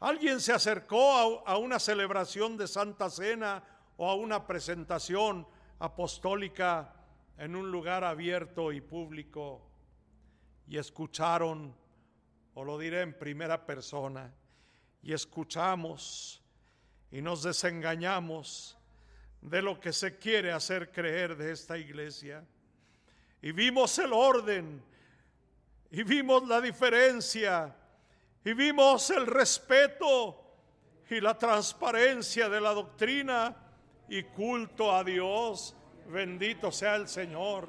[0.00, 3.64] Alguien se acercó a, una celebración de Santa Cena
[3.96, 5.46] o a una presentación
[5.78, 6.94] apostólica
[7.38, 9.62] en un lugar abierto y público
[10.68, 11.74] y escucharon,
[12.58, 14.32] o lo diré en primera persona,
[15.02, 16.42] y escuchamos
[17.10, 18.78] y nos desengañamos
[19.42, 22.42] de lo que se quiere hacer creer de esta iglesia.
[23.42, 24.82] Y vimos el orden
[25.90, 27.76] y vimos la diferencia
[28.42, 30.42] y vimos el respeto
[31.10, 33.54] y la transparencia de la doctrina
[34.08, 35.76] y culto a Dios.
[36.08, 37.68] Bendito sea el Señor.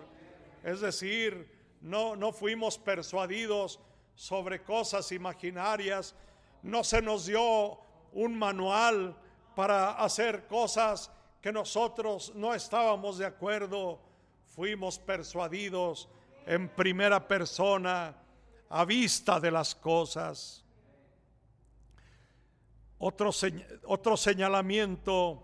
[0.64, 3.82] Es decir, no, no fuimos persuadidos
[4.18, 6.16] sobre cosas imaginarias,
[6.64, 7.80] no se nos dio
[8.14, 9.16] un manual
[9.56, 14.02] para hacer cosas que nosotros no estábamos de acuerdo,
[14.56, 16.10] fuimos persuadidos
[16.48, 18.16] en primera persona
[18.70, 20.66] a vista de las cosas.
[22.98, 23.30] Otro,
[23.86, 25.44] otro señalamiento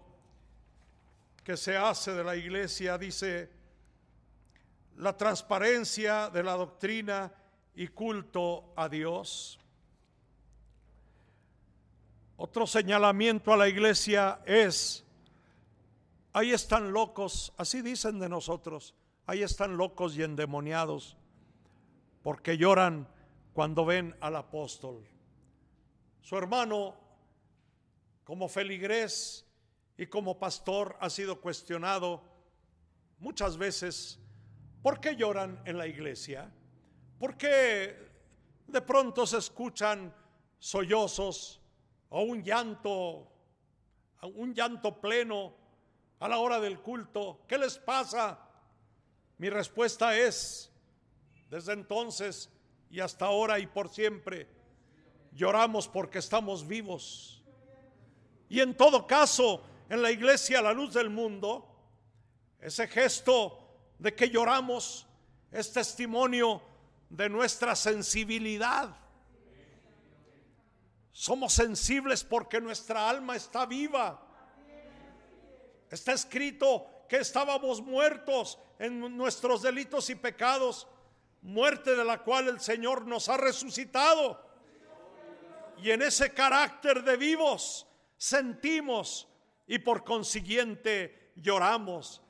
[1.43, 3.51] que se hace de la iglesia dice,
[4.97, 7.31] la transparencia de la doctrina
[7.75, 9.59] y culto a Dios.
[12.37, 15.05] Otro señalamiento a la iglesia es,
[16.33, 18.95] ahí están locos, así dicen de nosotros,
[19.25, 21.17] ahí están locos y endemoniados,
[22.21, 23.07] porque lloran
[23.53, 25.05] cuando ven al apóstol.
[26.21, 26.95] Su hermano,
[28.23, 29.45] como feligrés
[29.97, 32.23] y como pastor, ha sido cuestionado
[33.19, 34.19] muchas veces,
[34.81, 36.51] ¿por qué lloran en la iglesia?
[37.23, 37.95] ¿Por qué
[38.67, 40.13] de pronto se escuchan
[40.59, 41.61] sollozos
[42.09, 43.31] o un llanto,
[44.23, 45.53] un llanto pleno
[46.19, 47.45] a la hora del culto?
[47.47, 48.37] ¿Qué les pasa?
[49.37, 50.69] Mi respuesta es,
[51.49, 52.49] desde entonces
[52.89, 54.49] y hasta ahora y por siempre,
[55.31, 57.41] lloramos porque estamos vivos.
[58.49, 61.73] Y en todo caso, en la iglesia a la luz del mundo,
[62.59, 63.65] ese gesto
[63.97, 65.07] de que lloramos
[65.53, 66.72] es testimonio
[67.09, 68.95] de nuestra sensibilidad.
[71.11, 74.19] Somos sensibles porque nuestra alma está viva.
[75.89, 80.87] Está escrito que estábamos muertos en nuestros delitos y pecados,
[81.43, 84.43] muerte de la cual el Señor nos ha resucitado.
[85.77, 87.85] Y en ese carácter de vivos
[88.17, 89.27] sentimos
[89.67, 92.21] y por consiguiente lloramos,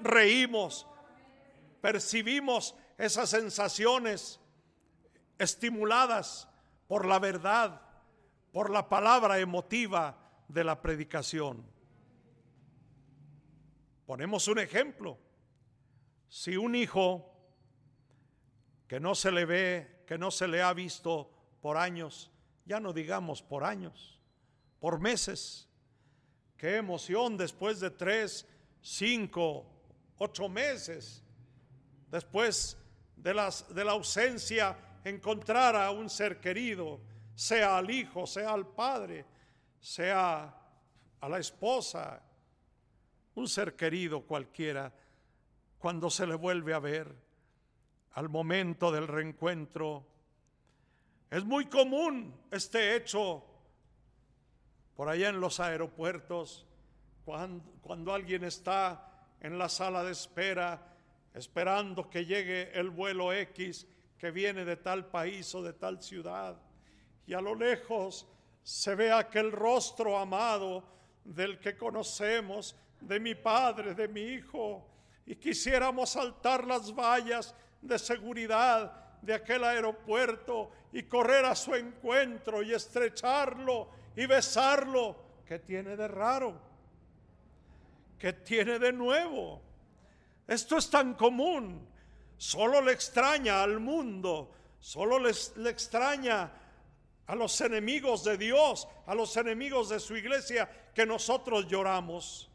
[0.00, 0.86] reímos,
[1.80, 4.40] percibimos esas sensaciones
[5.38, 6.48] estimuladas
[6.86, 7.80] por la verdad,
[8.52, 10.16] por la palabra emotiva
[10.48, 11.64] de la predicación.
[14.06, 15.18] Ponemos un ejemplo.
[16.28, 17.30] Si un hijo
[18.86, 21.30] que no se le ve, que no se le ha visto
[21.60, 22.30] por años,
[22.66, 24.20] ya no digamos por años,
[24.78, 25.68] por meses,
[26.56, 28.46] qué emoción después de tres,
[28.82, 29.66] cinco,
[30.18, 31.22] ocho meses,
[32.10, 32.76] después
[33.24, 33.32] de,
[33.70, 37.00] de la ausencia, encontrar a un ser querido,
[37.34, 39.24] sea al hijo, sea al padre,
[39.80, 40.54] sea
[41.20, 42.22] a la esposa,
[43.34, 44.92] un ser querido cualquiera,
[45.78, 47.14] cuando se le vuelve a ver
[48.12, 50.06] al momento del reencuentro.
[51.30, 53.42] Es muy común este hecho
[54.94, 56.66] por allá en los aeropuertos,
[57.24, 60.93] cuando alguien está en la sala de espera
[61.34, 63.86] esperando que llegue el vuelo X
[64.16, 66.56] que viene de tal país o de tal ciudad.
[67.26, 68.26] Y a lo lejos
[68.62, 70.84] se ve aquel rostro amado
[71.24, 74.88] del que conocemos, de mi padre, de mi hijo,
[75.26, 82.62] y quisiéramos saltar las vallas de seguridad de aquel aeropuerto y correr a su encuentro
[82.62, 85.16] y estrecharlo y besarlo.
[85.46, 86.60] ¿Qué tiene de raro?
[88.18, 89.60] ¿Qué tiene de nuevo?
[90.46, 91.88] Esto es tan común.
[92.36, 94.50] Solo le extraña al mundo,
[94.80, 96.52] solo le extraña
[97.26, 102.50] a los enemigos de Dios, a los enemigos de su iglesia, que nosotros lloramos,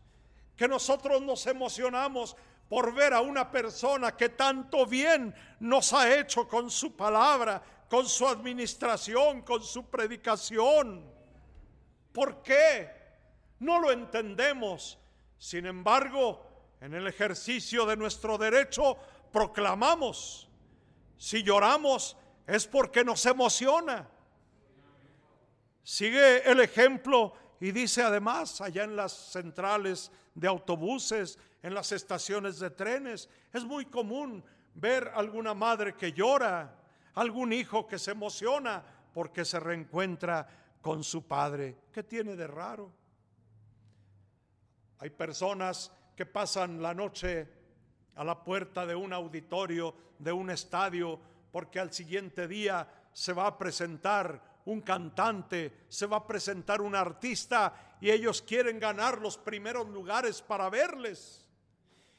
[0.56, 2.36] que nosotros nos emocionamos
[2.68, 8.08] por ver a una persona que tanto bien nos ha hecho con su palabra, con
[8.08, 11.04] su administración, con su predicación.
[12.14, 12.90] ¿Por qué?
[13.60, 15.00] No lo entendemos.
[15.40, 16.49] Sin embargo,
[16.82, 18.98] en el ejercicio de nuestro derecho
[19.32, 20.50] proclamamos.
[21.18, 22.16] Si lloramos
[22.48, 24.10] es porque nos emociona.
[25.84, 32.60] Sigue el ejemplo y dice además, allá en las centrales de autobuses, en las estaciones
[32.60, 34.44] de trenes, es muy común
[34.74, 36.76] ver alguna madre que llora,
[37.16, 38.84] algún hijo que se emociona
[39.14, 40.48] porque se reencuentra
[40.82, 41.78] con su padre.
[41.92, 42.94] ¿Qué tiene de raro?
[45.00, 47.48] Hay personas que pasan la noche
[48.16, 51.18] a la puerta de un auditorio, de un estadio,
[51.50, 56.94] porque al siguiente día se va a presentar un cantante, se va a presentar un
[56.94, 61.48] artista y ellos quieren ganar los primeros lugares para verles.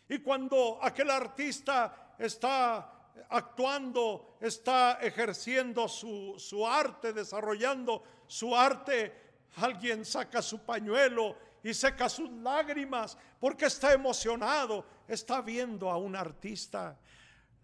[0.08, 9.12] Y cuando aquel artista está actuando, está ejerciendo su, su arte, desarrollando su arte,
[9.56, 16.16] alguien saca su pañuelo y seca sus lágrimas porque está emocionado, está viendo a un
[16.16, 16.98] artista.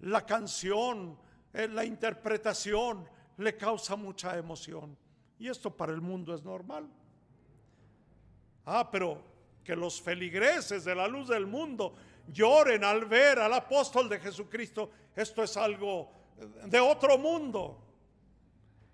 [0.01, 1.19] La canción,
[1.53, 3.09] eh, la interpretación
[3.39, 4.97] le causa mucha emoción.
[5.39, 6.89] Y esto para el mundo es normal.
[8.65, 9.23] Ah, pero
[9.63, 11.95] que los feligreses de la luz del mundo
[12.33, 16.11] lloren al ver al apóstol de Jesucristo, esto es algo
[16.65, 17.83] de otro mundo.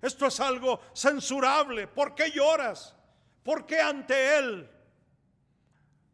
[0.01, 1.87] Esto es algo censurable.
[1.87, 2.95] ¿Por qué lloras?
[3.43, 4.69] ¿Por qué ante Él?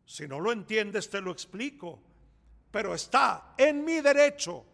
[0.08, 2.00] Si no lo entiendes, te lo explico.
[2.70, 4.64] pero está en mi derecho.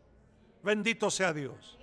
[0.63, 1.79] Bendito sea Dios.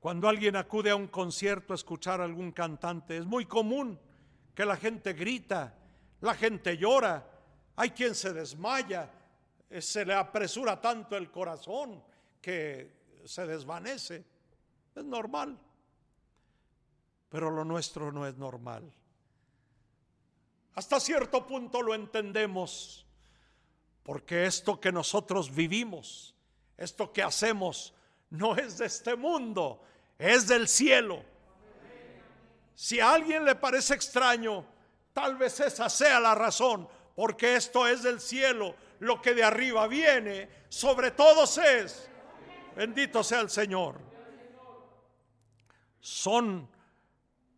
[0.00, 3.98] Cuando alguien acude a un concierto a escuchar a algún cantante, es muy común
[4.54, 5.74] que la gente grita,
[6.20, 7.28] la gente llora,
[7.74, 9.10] hay quien se desmaya,
[9.68, 12.02] eh, se le apresura tanto el corazón
[12.40, 14.24] que se desvanece.
[14.94, 15.58] Es normal.
[17.28, 18.90] Pero lo nuestro no es normal.
[20.76, 23.06] Hasta cierto punto lo entendemos,
[24.02, 26.34] porque esto que nosotros vivimos,
[26.76, 27.94] esto que hacemos,
[28.28, 29.82] no es de este mundo,
[30.18, 31.24] es del cielo.
[32.74, 34.66] Si a alguien le parece extraño,
[35.14, 39.86] tal vez esa sea la razón, porque esto es del cielo, lo que de arriba
[39.86, 42.06] viene, sobre todos es.
[42.76, 43.98] Bendito sea el Señor.
[46.00, 46.68] Son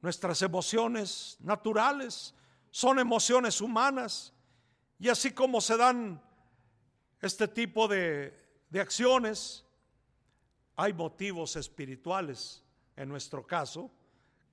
[0.03, 2.32] nuestras emociones naturales,
[2.70, 4.32] son emociones humanas,
[4.99, 6.23] y así como se dan
[7.20, 8.35] este tipo de,
[8.70, 9.65] de acciones,
[10.77, 12.65] hay motivos espirituales,
[12.97, 13.90] en nuestro caso,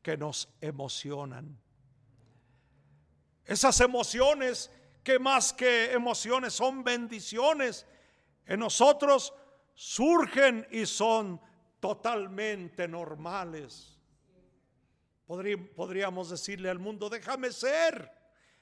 [0.02, 1.58] que nos emocionan.
[3.46, 4.72] Esas emociones
[5.04, 7.86] que más que emociones son bendiciones
[8.46, 9.34] en nosotros,
[9.76, 11.40] surgen y son
[11.80, 13.94] totalmente normales.
[15.27, 18.11] Podríamos decirle al mundo, déjame ser,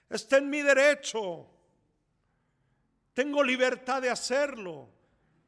[0.09, 1.49] está en mi derecho,
[3.13, 4.89] tengo libertad de hacerlo.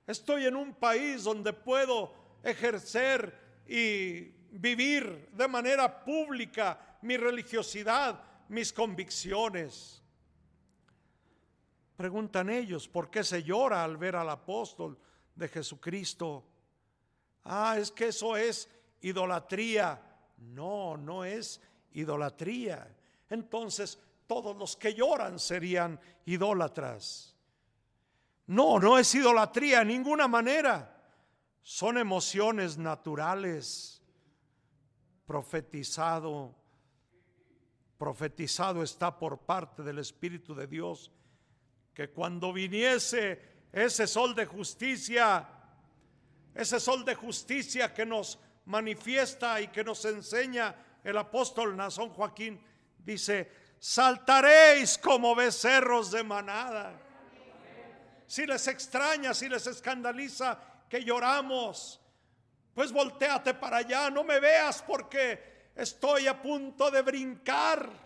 [0.06, 2.14] Estoy en un país donde puedo
[2.44, 4.22] ejercer y
[4.52, 10.04] vivir de manera pública mi religiosidad, mis convicciones.
[11.96, 14.98] Preguntan ellos, ¿por qué se llora al ver al apóstol
[15.34, 16.46] de Jesucristo?
[17.44, 18.70] Ah, es que eso es
[19.02, 20.02] idolatría.
[20.38, 21.62] No, no es
[21.94, 22.88] idolatría.
[23.30, 27.36] Entonces, todos los que lloran serían idólatras.
[28.48, 30.92] No, no es idolatría en ninguna manera.
[31.62, 34.02] Son emociones naturales.
[35.26, 36.54] Profetizado,
[37.98, 41.12] profetizado está por parte del Espíritu de Dios
[41.96, 43.42] que cuando viniese
[43.72, 45.50] ese sol de justicia,
[46.54, 52.60] ese sol de justicia que nos manifiesta y que nos enseña el apóstol Nazón Joaquín,
[52.98, 57.00] dice, saltaréis como becerros de manada.
[58.28, 60.60] Si les extraña, si les escandaliza
[60.90, 62.02] que lloramos,
[62.74, 68.06] pues volteate para allá, no me veas porque estoy a punto de brincar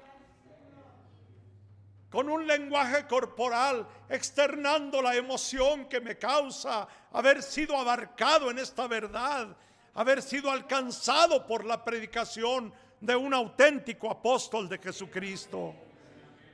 [2.10, 8.88] con un lenguaje corporal, externando la emoción que me causa haber sido abarcado en esta
[8.88, 9.56] verdad,
[10.00, 15.76] haber sido alcanzado por la predicación de un auténtico apóstol de Jesucristo.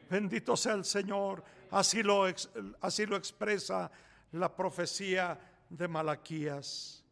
[0.09, 1.43] Bendito sea el Señor.
[1.69, 2.25] Así lo,
[2.81, 3.91] así lo expresa
[4.31, 5.39] la profecía
[5.69, 7.05] de Malaquías.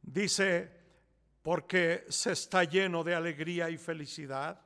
[0.00, 0.72] Dice,
[1.42, 4.58] porque se está lleno de alegría y felicidad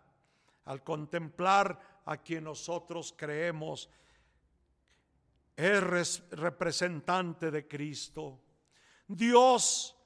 [0.66, 3.90] al contemplar a quien nosotros creemos
[5.56, 8.38] es representante de Cristo.
[9.08, 9.96] Dios,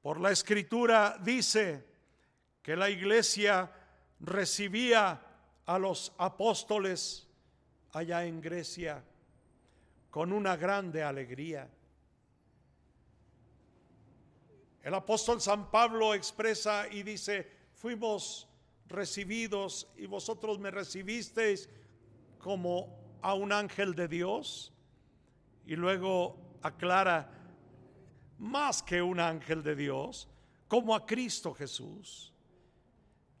[0.00, 1.84] por la escritura, dice
[2.62, 3.70] que la iglesia
[4.20, 5.20] recibía
[5.66, 7.28] a los apóstoles
[7.92, 9.04] allá en Grecia
[10.10, 11.68] con una grande alegría.
[14.82, 18.48] El apóstol San Pablo expresa y dice, fuimos
[18.88, 21.68] recibidos y vosotros me recibisteis
[22.38, 24.72] como a un ángel de Dios.
[25.66, 27.30] Y luego aclara,
[28.38, 30.28] más que un ángel de Dios,
[30.68, 32.32] como a Cristo Jesús.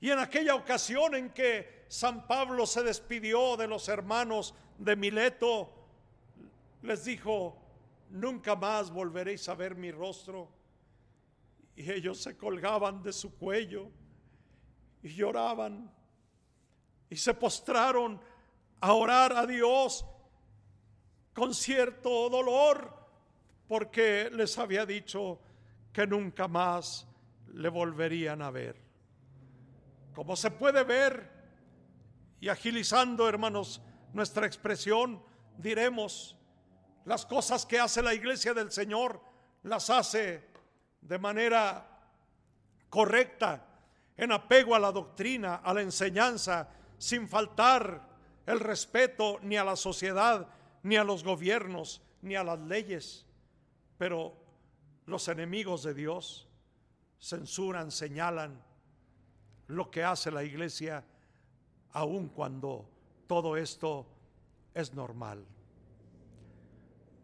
[0.00, 5.72] Y en aquella ocasión en que San Pablo se despidió de los hermanos de Mileto,
[6.82, 7.56] les dijo,
[8.10, 10.50] nunca más volveréis a ver mi rostro.
[11.76, 13.90] Y ellos se colgaban de su cuello
[15.02, 15.90] y lloraban
[17.08, 18.20] y se postraron
[18.80, 20.04] a orar a Dios
[21.34, 23.01] con cierto dolor
[23.72, 25.40] porque les había dicho
[25.94, 27.08] que nunca más
[27.54, 28.76] le volverían a ver.
[30.14, 31.30] Como se puede ver,
[32.38, 33.80] y agilizando, hermanos,
[34.12, 35.22] nuestra expresión,
[35.56, 36.36] diremos,
[37.06, 39.22] las cosas que hace la iglesia del Señor
[39.62, 40.44] las hace
[41.00, 41.98] de manera
[42.90, 43.64] correcta,
[44.18, 46.68] en apego a la doctrina, a la enseñanza,
[46.98, 48.06] sin faltar
[48.44, 50.46] el respeto ni a la sociedad,
[50.82, 53.24] ni a los gobiernos, ni a las leyes.
[54.02, 54.34] Pero
[55.06, 56.48] los enemigos de Dios
[57.20, 58.60] censuran, señalan,
[59.68, 61.04] lo que hace la iglesia
[61.92, 62.84] aun cuando
[63.28, 64.04] todo esto
[64.74, 65.46] es normal.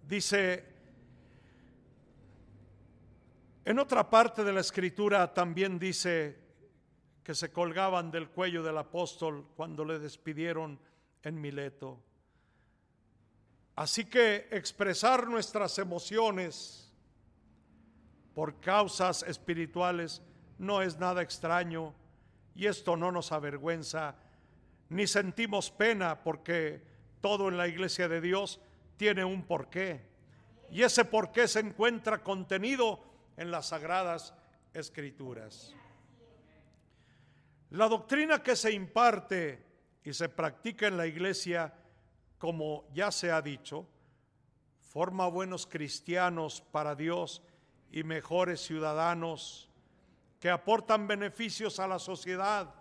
[0.06, 0.64] Dice,
[3.64, 6.38] en otra parte de la escritura también dice
[7.24, 10.78] que se colgaban del cuello del apóstol cuando le despidieron
[11.24, 11.98] en Mileto.
[13.78, 16.92] Así que expresar nuestras emociones
[18.34, 20.20] por causas espirituales
[20.58, 21.94] no es nada extraño
[22.56, 24.16] y esto no nos avergüenza
[24.88, 26.82] ni sentimos pena porque
[27.20, 28.60] todo en la iglesia de Dios
[28.96, 30.00] tiene un porqué.
[30.72, 33.00] Y ese porqué se encuentra contenido
[33.36, 34.34] en las sagradas
[34.74, 35.72] escrituras.
[37.70, 39.64] La doctrina que se imparte
[40.02, 41.72] y se practica en la iglesia,
[42.38, 43.86] como ya se ha dicho,
[44.80, 47.42] forma buenos cristianos para Dios
[47.90, 49.68] y mejores ciudadanos
[50.40, 52.72] que aportan beneficios a la sociedad,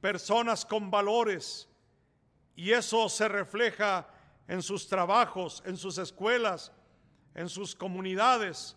[0.00, 1.68] personas con valores,
[2.54, 4.08] y eso se refleja
[4.46, 6.72] en sus trabajos, en sus escuelas,
[7.34, 8.76] en sus comunidades,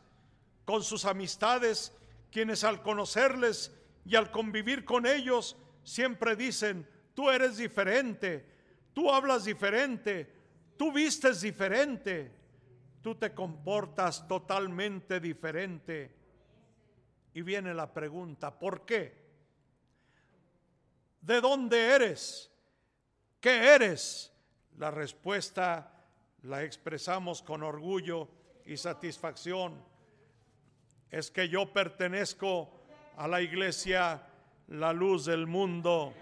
[0.65, 1.94] con sus amistades,
[2.32, 3.72] quienes al conocerles
[4.06, 8.51] y al convivir con ellos siempre dicen, tú eres diferente,
[8.93, 10.31] tú hablas diferente,
[10.77, 12.31] tú vistes diferente,
[13.01, 16.15] tú te comportas totalmente diferente.
[17.34, 19.22] Y viene la pregunta, ¿por qué?
[21.22, 22.51] ¿De dónde eres?
[23.39, 24.34] ¿Qué eres?
[24.77, 25.91] La respuesta
[26.43, 28.27] la expresamos con orgullo
[28.65, 29.84] y satisfacción.
[31.09, 32.72] Es que yo pertenezco
[33.18, 34.27] a la iglesia
[34.68, 36.13] La Luz del Mundo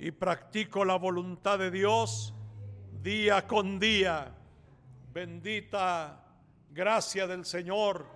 [0.00, 2.32] y practico la voluntad de Dios
[3.02, 4.34] día con día.
[5.12, 6.24] Bendita
[6.70, 8.06] gracia del Señor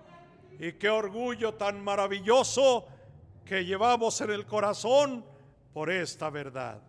[0.59, 2.87] y qué orgullo tan maravilloso
[3.45, 5.23] que llevamos en el corazón
[5.73, 6.81] por esta verdad.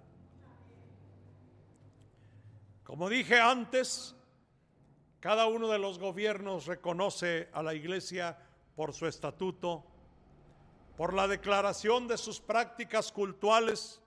[2.82, 4.16] Como dije antes,
[5.20, 8.38] cada uno de los gobiernos reconoce a la iglesia
[8.74, 9.84] por su estatuto,
[10.96, 14.00] por la declaración de sus prácticas cultuales,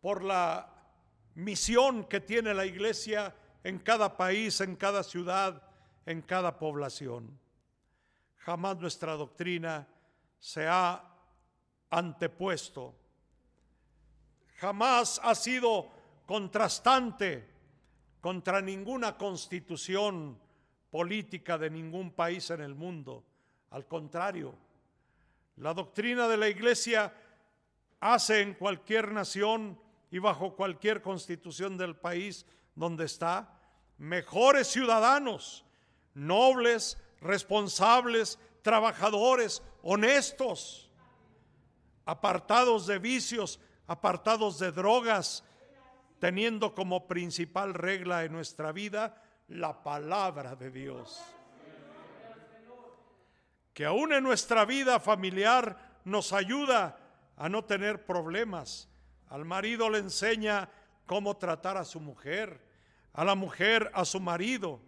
[0.00, 0.68] por la
[1.34, 5.62] misión que tiene la iglesia en cada país, en cada ciudad,
[6.06, 7.38] en cada población.
[8.38, 9.86] Jamás nuestra doctrina
[10.38, 11.04] se ha
[11.90, 12.94] antepuesto,
[14.56, 15.90] jamás ha sido
[16.26, 17.48] contrastante
[18.20, 20.38] contra ninguna constitución
[20.90, 23.24] política de ningún país en el mundo.
[23.70, 24.54] Al contrario,
[25.56, 27.14] la doctrina de la Iglesia
[28.00, 29.78] hace en cualquier nación
[30.10, 33.60] y bajo cualquier constitución del país donde está
[33.98, 35.64] mejores ciudadanos,
[36.14, 40.90] nobles, responsables, trabajadores, honestos,
[42.04, 45.44] apartados de vicios, apartados de drogas,
[46.18, 51.20] teniendo como principal regla en nuestra vida la palabra de Dios.
[53.72, 56.98] Que aún en nuestra vida familiar nos ayuda
[57.36, 58.89] a no tener problemas.
[59.30, 60.68] Al marido le enseña
[61.06, 62.60] cómo tratar a su mujer,
[63.12, 64.80] a la mujer a su marido,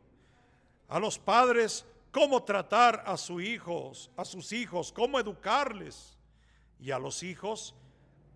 [0.89, 6.19] a los padres cómo tratar a sus hijos, a sus hijos, cómo educarles
[6.78, 7.74] y a los hijos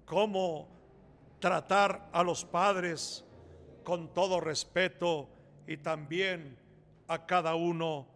[0.04, 0.68] cómo
[1.40, 3.24] tratar a los padres
[3.84, 5.28] con todo respeto
[5.66, 6.56] y también
[7.08, 8.06] a cada uno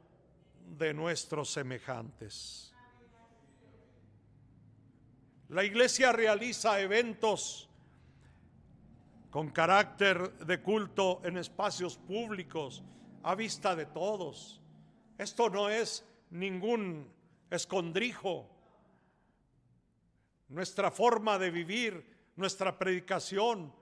[0.78, 2.72] de nuestros semejantes.
[5.48, 7.69] La iglesia realiza eventos
[9.30, 12.82] con carácter de culto en espacios públicos
[13.22, 14.60] a vista de todos.
[15.16, 17.08] Esto no es ningún
[17.48, 18.48] escondrijo.
[20.48, 23.72] Nuestra forma de vivir nuestra predicación.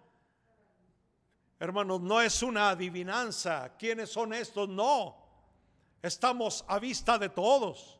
[1.58, 3.76] Hermanos, no es una adivinanza.
[3.78, 4.68] ¿Quiénes son estos?
[4.68, 5.16] No.
[6.02, 7.98] Estamos a vista de todos.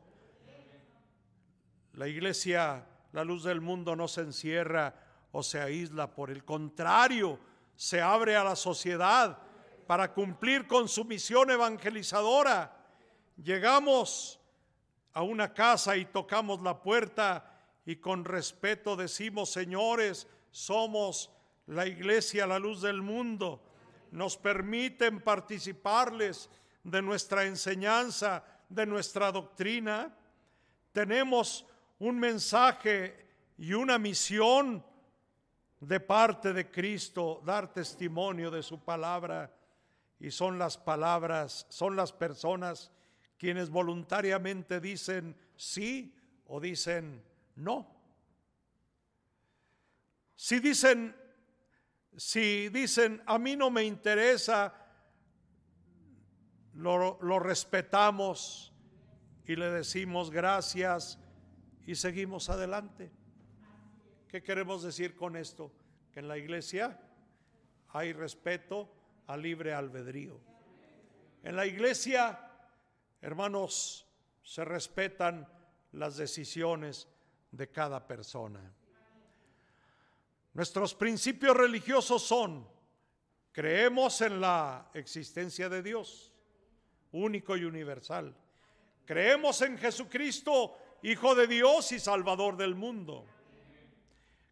[1.93, 6.13] La iglesia, la luz del mundo, no se encierra o se aísla.
[6.13, 7.39] Por el contrario,
[7.75, 9.37] se abre a la sociedad
[9.87, 12.75] para cumplir con su misión evangelizadora.
[13.37, 14.39] Llegamos
[15.13, 21.31] a una casa y tocamos la puerta y con respeto decimos, señores, somos
[21.67, 23.63] la iglesia, la luz del mundo.
[24.11, 26.49] Nos permiten participarles
[26.83, 30.15] de nuestra enseñanza, de nuestra doctrina.
[30.91, 31.65] Tenemos
[31.99, 33.27] un mensaje
[33.57, 34.83] y una misión
[35.79, 39.55] de parte de Cristo, dar testimonio de su palabra.
[40.19, 42.91] Y son las palabras, son las personas
[43.37, 46.13] quienes voluntariamente dicen sí
[46.45, 47.23] o dicen
[47.55, 47.95] no.
[50.35, 51.15] Si dicen,
[52.17, 54.73] si dicen, a mí no me interesa,
[56.73, 58.73] lo, lo respetamos
[59.45, 61.19] y le decimos gracias
[61.85, 63.11] y seguimos adelante.
[64.29, 65.71] ¿Qué queremos decir con esto?
[66.13, 66.99] Que en la iglesia
[67.89, 68.87] hay respeto
[69.25, 70.39] al libre albedrío.
[71.41, 72.39] En la iglesia,
[73.21, 74.05] hermanos,
[74.43, 75.47] se respetan
[75.93, 77.07] las decisiones
[77.51, 78.71] de cada persona.
[80.53, 82.67] Nuestros principios religiosos son,
[83.51, 86.31] creemos en la existencia de Dios,
[87.13, 88.35] único y universal.
[89.05, 93.25] Creemos en Jesucristo, Hijo de Dios y Salvador del mundo.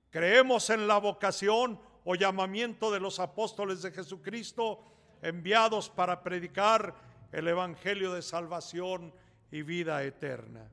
[0.09, 4.83] Creemos en la vocación o llamamiento de los apóstoles de Jesucristo
[5.21, 6.95] enviados para predicar
[7.31, 9.13] el Evangelio de salvación
[9.51, 10.69] y vida eterna.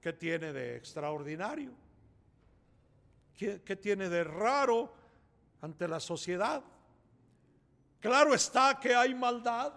[0.00, 1.72] ¿Qué tiene de extraordinario?
[3.36, 4.92] ¿Qué, tiene de raro
[5.60, 6.62] ante la sociedad?
[8.00, 9.72] Claro está que hay maldad,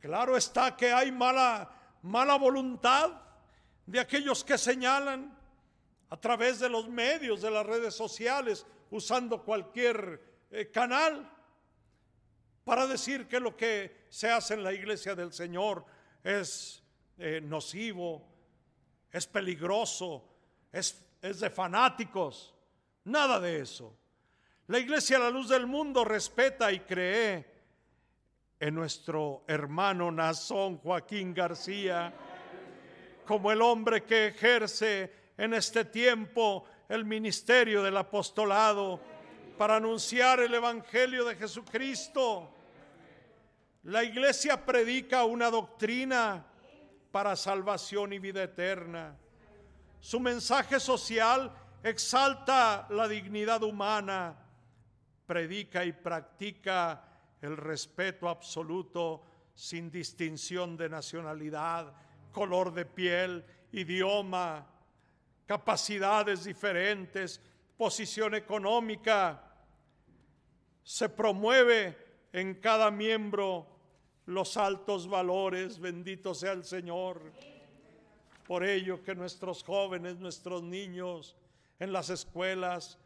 [0.00, 1.70] claro está que hay mala,
[2.02, 3.20] mala voluntad
[3.86, 5.36] de aquellos que señalan
[6.14, 11.28] a través de los medios, de las redes sociales, usando cualquier eh, canal
[12.62, 15.84] para decir que lo que se hace en la iglesia del Señor
[16.22, 16.84] es
[17.18, 18.28] eh, nocivo,
[19.10, 20.24] es peligroso,
[20.70, 22.54] es, es de fanáticos.
[23.02, 23.92] Nada de eso.
[24.68, 27.44] La iglesia a la luz del mundo respeta y cree
[28.60, 32.14] en nuestro hermano Nazón Joaquín García
[33.26, 39.00] como el hombre que ejerce en este tiempo el ministerio del apostolado
[39.58, 42.50] para anunciar el Evangelio de Jesucristo.
[43.84, 46.44] La iglesia predica una doctrina
[47.10, 49.16] para salvación y vida eterna.
[50.00, 51.52] Su mensaje social
[51.82, 54.36] exalta la dignidad humana,
[55.26, 57.04] predica y practica
[57.40, 59.24] el respeto absoluto
[59.54, 61.92] sin distinción de nacionalidad,
[62.32, 64.66] color de piel, idioma,
[65.46, 67.40] capacidades diferentes,
[67.76, 69.42] posición económica.
[70.82, 71.96] Se promueve
[72.32, 73.66] en cada miembro
[74.26, 77.32] los altos valores, bendito sea el Señor.
[78.46, 81.36] Por ello que nuestros jóvenes, nuestros niños
[81.78, 82.98] en las escuelas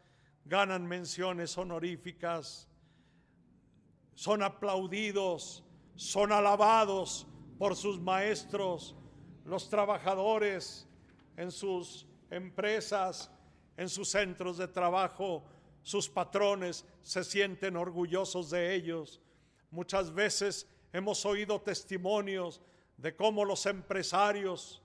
[0.45, 2.67] ganan menciones honoríficas,
[4.15, 5.63] son aplaudidos,
[5.95, 8.95] son alabados por sus maestros,
[9.45, 10.87] los trabajadores
[11.37, 13.31] en sus empresas,
[13.77, 15.43] en sus centros de trabajo,
[15.83, 19.21] sus patrones se sienten orgullosos de ellos.
[19.71, 22.61] Muchas veces hemos oído testimonios
[22.97, 24.81] de cómo los empresarios,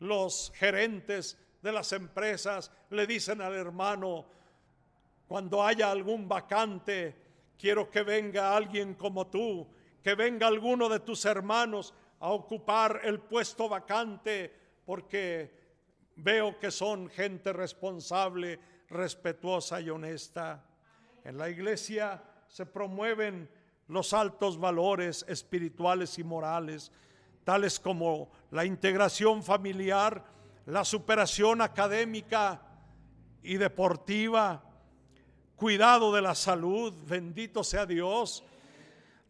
[0.00, 4.26] los gerentes de las empresas le dicen al hermano,
[5.28, 7.14] cuando haya algún vacante,
[7.56, 9.66] quiero que venga alguien como tú,
[10.02, 14.52] que venga alguno de tus hermanos a ocupar el puesto vacante,
[14.84, 15.63] porque
[16.16, 18.58] Veo que son gente responsable,
[18.88, 20.64] respetuosa y honesta.
[21.24, 23.48] En la iglesia se promueven
[23.88, 26.92] los altos valores espirituales y morales,
[27.44, 30.24] tales como la integración familiar,
[30.66, 32.62] la superación académica
[33.42, 34.62] y deportiva,
[35.56, 38.44] cuidado de la salud, bendito sea Dios,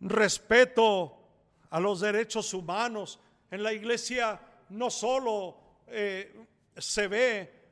[0.00, 1.16] respeto
[1.70, 3.18] a los derechos humanos.
[3.50, 5.56] En la iglesia no solo
[5.86, 6.46] eh,
[6.76, 7.64] se ve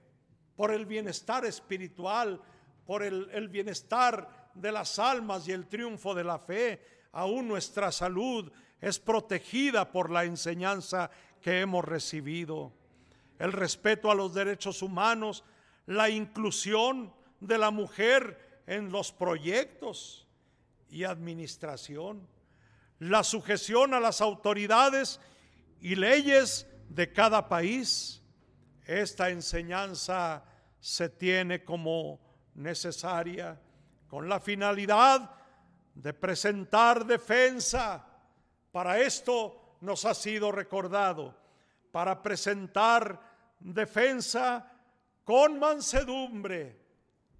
[0.57, 2.41] por el bienestar espiritual,
[2.87, 6.81] por el, bienestar de las almas y el triunfo de la fe.
[7.13, 8.51] Aún nuestra salud
[8.81, 11.11] es protegida por la enseñanza
[11.41, 12.73] que hemos recibido.
[13.39, 15.45] El respeto a los derechos humanos,
[15.87, 20.27] la inclusión de la mujer en los proyectos
[20.91, 22.29] y administración,
[22.99, 25.19] la sujeción a las autoridades
[25.81, 28.22] y leyes de cada país
[28.85, 30.45] esta enseñanza
[30.81, 32.21] se tiene como
[32.55, 33.59] necesaria
[34.09, 35.31] con la finalidad
[35.95, 38.05] de presentar defensa.
[38.71, 41.37] Para esto nos ha sido recordado,
[41.91, 43.21] para presentar
[43.61, 44.71] defensa
[45.25, 46.81] con mansedumbre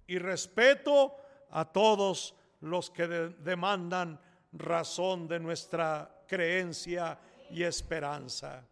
[0.07, 1.15] y respeto
[1.51, 4.19] a todos los que demandan
[4.53, 8.65] razón de nuestra creencia y esperanza.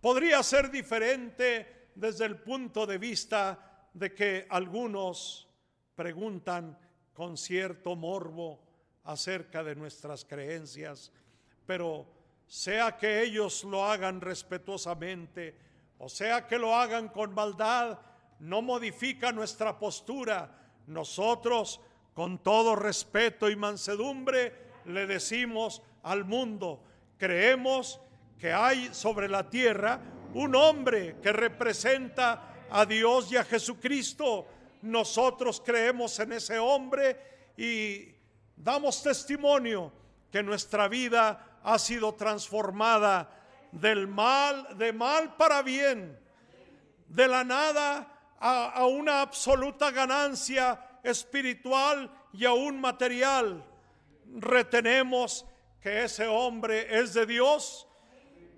[0.00, 5.48] Podría ser diferente desde el punto de vista de que algunos
[5.94, 6.78] preguntan
[7.12, 8.60] con cierto morbo
[9.04, 11.12] acerca de nuestras creencias,
[11.66, 12.06] pero
[12.46, 15.68] sea que ellos lo hagan respetuosamente
[15.98, 17.98] o sea que lo hagan con maldad,
[18.38, 20.56] no modifica nuestra postura.
[20.86, 21.80] Nosotros,
[22.14, 26.82] con todo respeto y mansedumbre, le decimos al mundo,
[27.18, 28.00] creemos
[28.38, 30.00] que hay sobre la tierra
[30.34, 34.46] un hombre que representa a Dios y a Jesucristo.
[34.82, 38.08] Nosotros creemos en ese hombre y
[38.56, 39.92] damos testimonio
[40.30, 43.30] que nuestra vida ha sido transformada
[43.72, 46.18] del mal, de mal para bien,
[47.08, 53.64] de la nada a, a una absoluta ganancia espiritual y aún material.
[54.36, 55.44] Retenemos
[55.80, 57.87] que ese hombre es de Dios,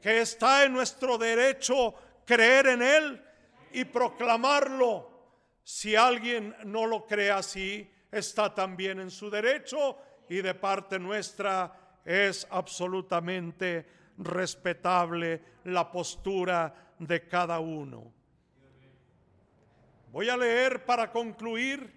[0.00, 1.94] que está en nuestro derecho
[2.24, 3.24] creer en él
[3.72, 5.10] y proclamarlo.
[5.62, 9.98] Si alguien no lo cree así, está también en su derecho
[10.28, 13.86] y de parte nuestra es absolutamente
[14.18, 18.12] respetable la postura de cada uno.
[20.12, 21.92] Voy a leer para concluir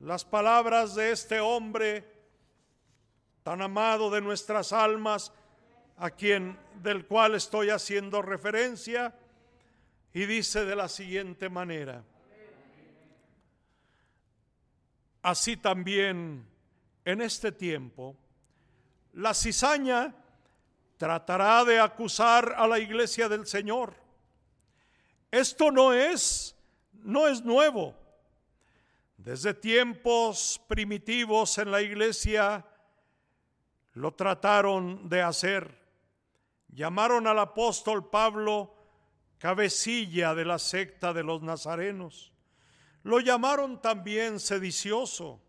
[0.00, 2.18] las palabras de este hombre
[3.42, 5.32] tan amado de nuestras almas,
[5.98, 9.14] a quien del cual estoy haciendo referencia,
[10.12, 12.02] y dice de la siguiente manera:
[15.22, 16.46] Así también
[17.04, 18.16] en este tiempo
[19.12, 20.14] la cizaña
[20.96, 23.94] tratará de acusar a la iglesia del Señor.
[25.30, 26.54] Esto no es
[26.92, 27.94] no es nuevo.
[29.16, 32.64] Desde tiempos primitivos en la iglesia
[33.94, 35.77] lo trataron de hacer.
[36.68, 38.74] Llamaron al apóstol Pablo
[39.38, 42.32] cabecilla de la secta de los nazarenos.
[43.02, 45.40] Lo llamaron también sedicioso.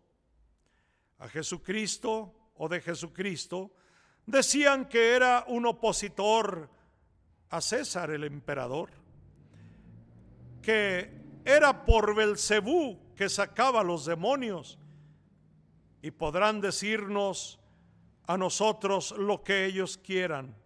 [1.18, 3.72] A Jesucristo o de Jesucristo
[4.26, 6.70] decían que era un opositor
[7.50, 8.90] a César el emperador,
[10.62, 14.78] que era por Belcebú que sacaba los demonios.
[16.00, 17.60] Y podrán decirnos
[18.26, 20.56] a nosotros lo que ellos quieran.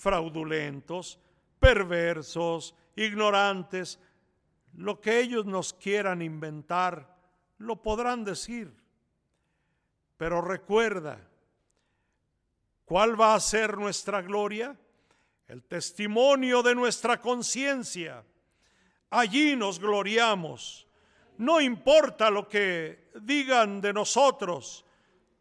[0.00, 1.18] Fraudulentos,
[1.58, 3.98] perversos, ignorantes,
[4.72, 7.18] lo que ellos nos quieran inventar,
[7.58, 8.72] lo podrán decir.
[10.16, 11.20] Pero recuerda,
[12.86, 14.74] ¿cuál va a ser nuestra gloria?
[15.46, 18.24] El testimonio de nuestra conciencia
[19.10, 20.86] allí nos gloriamos.
[21.36, 24.86] No importa lo que digan de nosotros,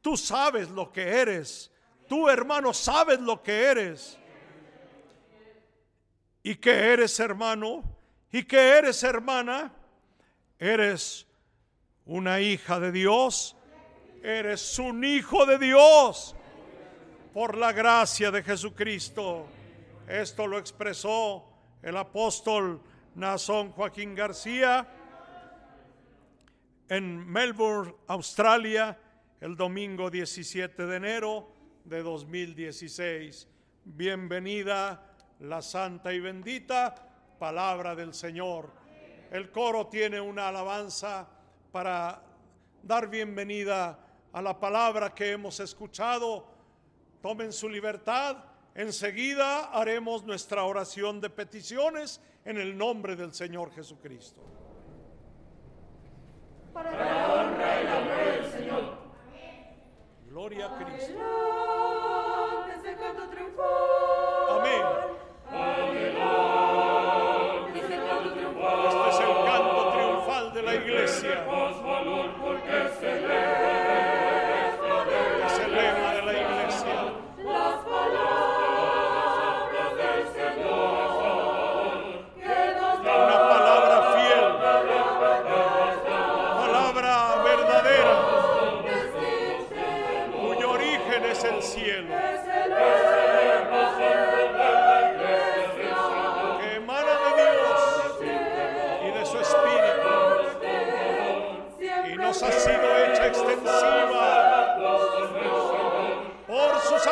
[0.02, 1.72] tú sabes lo que eres,
[2.10, 4.18] tú hermano sabes lo que eres.
[6.42, 7.84] ¿Y que eres hermano?
[8.32, 9.74] ¿Y que eres hermana?
[10.58, 11.28] Eres
[12.06, 13.56] una hija de Dios,
[14.24, 16.36] eres un hijo de Dios
[17.34, 19.48] por la gracia de Jesucristo.
[20.08, 21.46] Esto lo expresó
[21.82, 22.82] el apóstol
[23.16, 24.88] Nazón Joaquín García
[26.88, 28.98] en Melbourne, Australia,
[29.40, 31.52] el domingo 17 de enero
[31.86, 33.48] de 2016.
[33.86, 35.09] Bienvenida
[35.40, 36.96] la santa y bendita
[37.38, 38.70] palabra del Señor.
[39.32, 41.28] El coro tiene una alabanza
[41.72, 42.22] para
[42.84, 43.98] dar bienvenida
[44.34, 46.46] a la palabra que hemos escuchado.
[47.22, 48.38] Tomen su libertad.
[48.76, 54.42] Enseguida haremos nuestra oración de peticiones en el nombre del Señor Jesucristo.
[56.74, 59.00] Para la honra y la gloria del Señor.
[60.30, 61.49] Gloria a Cristo.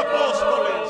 [0.08, 0.87] Apóstoles.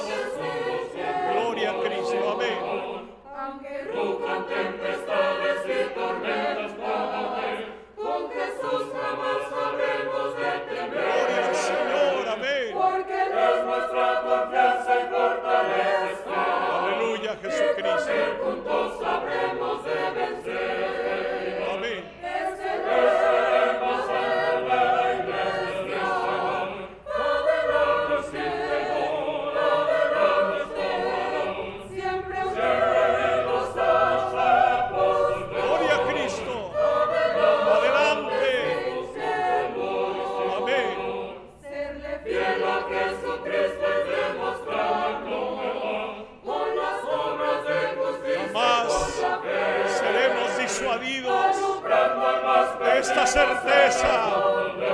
[53.25, 54.33] Certeza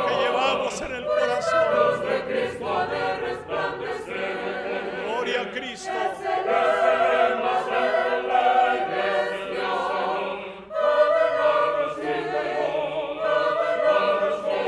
[0.07, 2.03] que llevamos en el corazón.
[5.05, 5.91] Gloria a Cristo.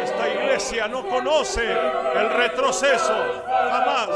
[0.04, 3.16] Esta iglesia no conoce el retroceso,
[3.70, 4.10] jamás.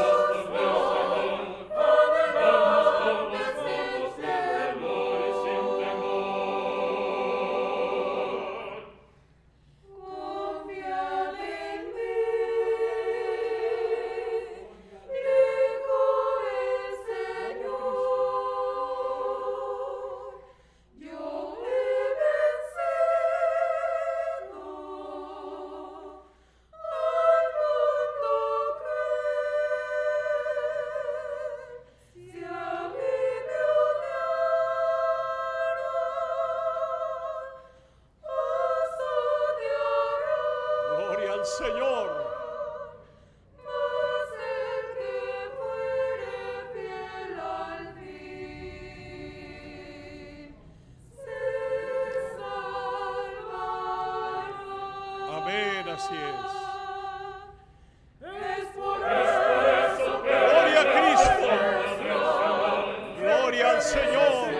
[64.00, 64.50] Señor.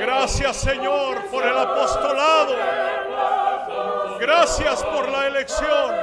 [0.00, 2.56] Gracias Señor por el apostolado.
[4.20, 5.94] Gracias por la elección.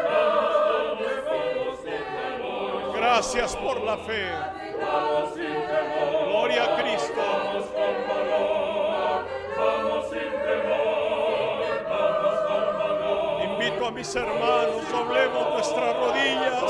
[2.96, 4.30] Gracias por la fe.
[6.28, 7.22] Gloria a Cristo.
[13.44, 16.64] Invito a mis hermanos, doblemos nuestras rodillas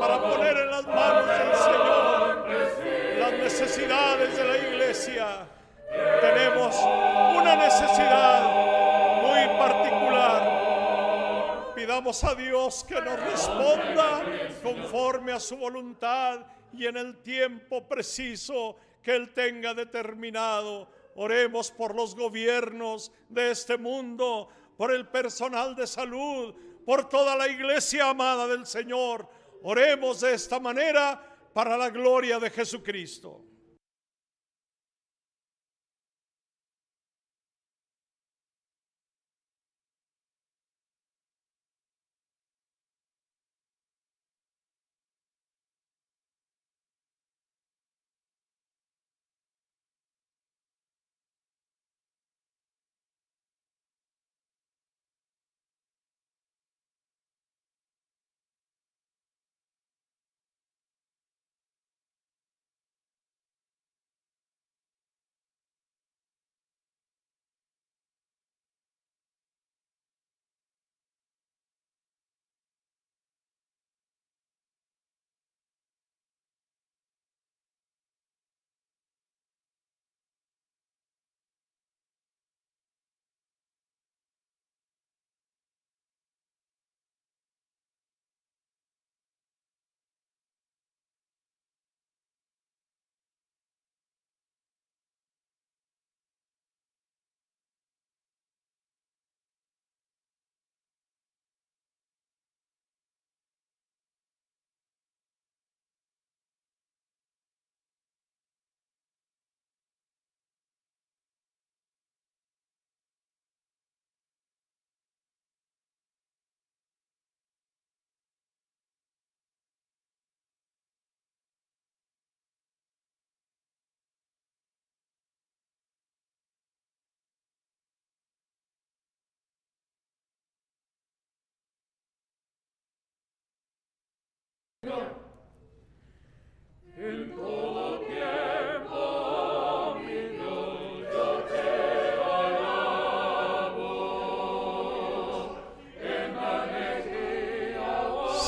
[0.00, 1.87] para poner en las manos del Señor
[3.38, 5.46] necesidades de la iglesia.
[6.20, 8.42] Tenemos una necesidad
[9.22, 10.68] muy particular.
[11.74, 14.22] Pidamos a Dios que nos responda
[14.62, 16.40] conforme a su voluntad
[16.72, 20.88] y en el tiempo preciso que Él tenga determinado.
[21.14, 26.54] Oremos por los gobiernos de este mundo, por el personal de salud,
[26.84, 29.28] por toda la iglesia amada del Señor.
[29.62, 31.27] Oremos de esta manera
[31.58, 33.44] para la gloria de Jesucristo.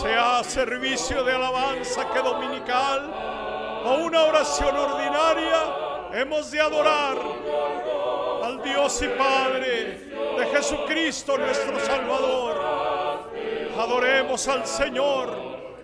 [0.00, 3.12] Sea servicio de alabanza que dominical
[3.84, 7.18] o una oración ordinaria, hemos de adorar
[8.44, 10.08] al Dios y Padre
[10.38, 12.60] de Jesucristo nuestro Salvador.
[13.78, 15.49] Adoremos al Señor,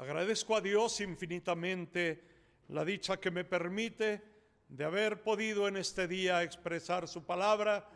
[0.00, 2.24] Agradezco a Dios infinitamente
[2.68, 4.22] la dicha que me permite
[4.66, 7.86] de haber podido en este día expresar su palabra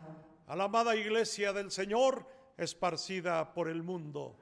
[0.47, 2.27] a la amada iglesia del Señor
[2.59, 4.37] esparcida por el mundo.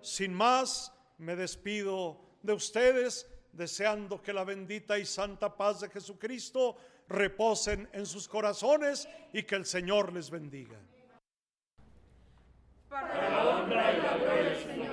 [0.00, 6.76] Sin más, me despido de ustedes deseando que la bendita y santa paz de Jesucristo
[7.08, 10.78] reposen en sus corazones y que el Señor les bendiga.
[12.88, 14.87] Para la honra y la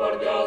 [0.00, 0.39] por Dios.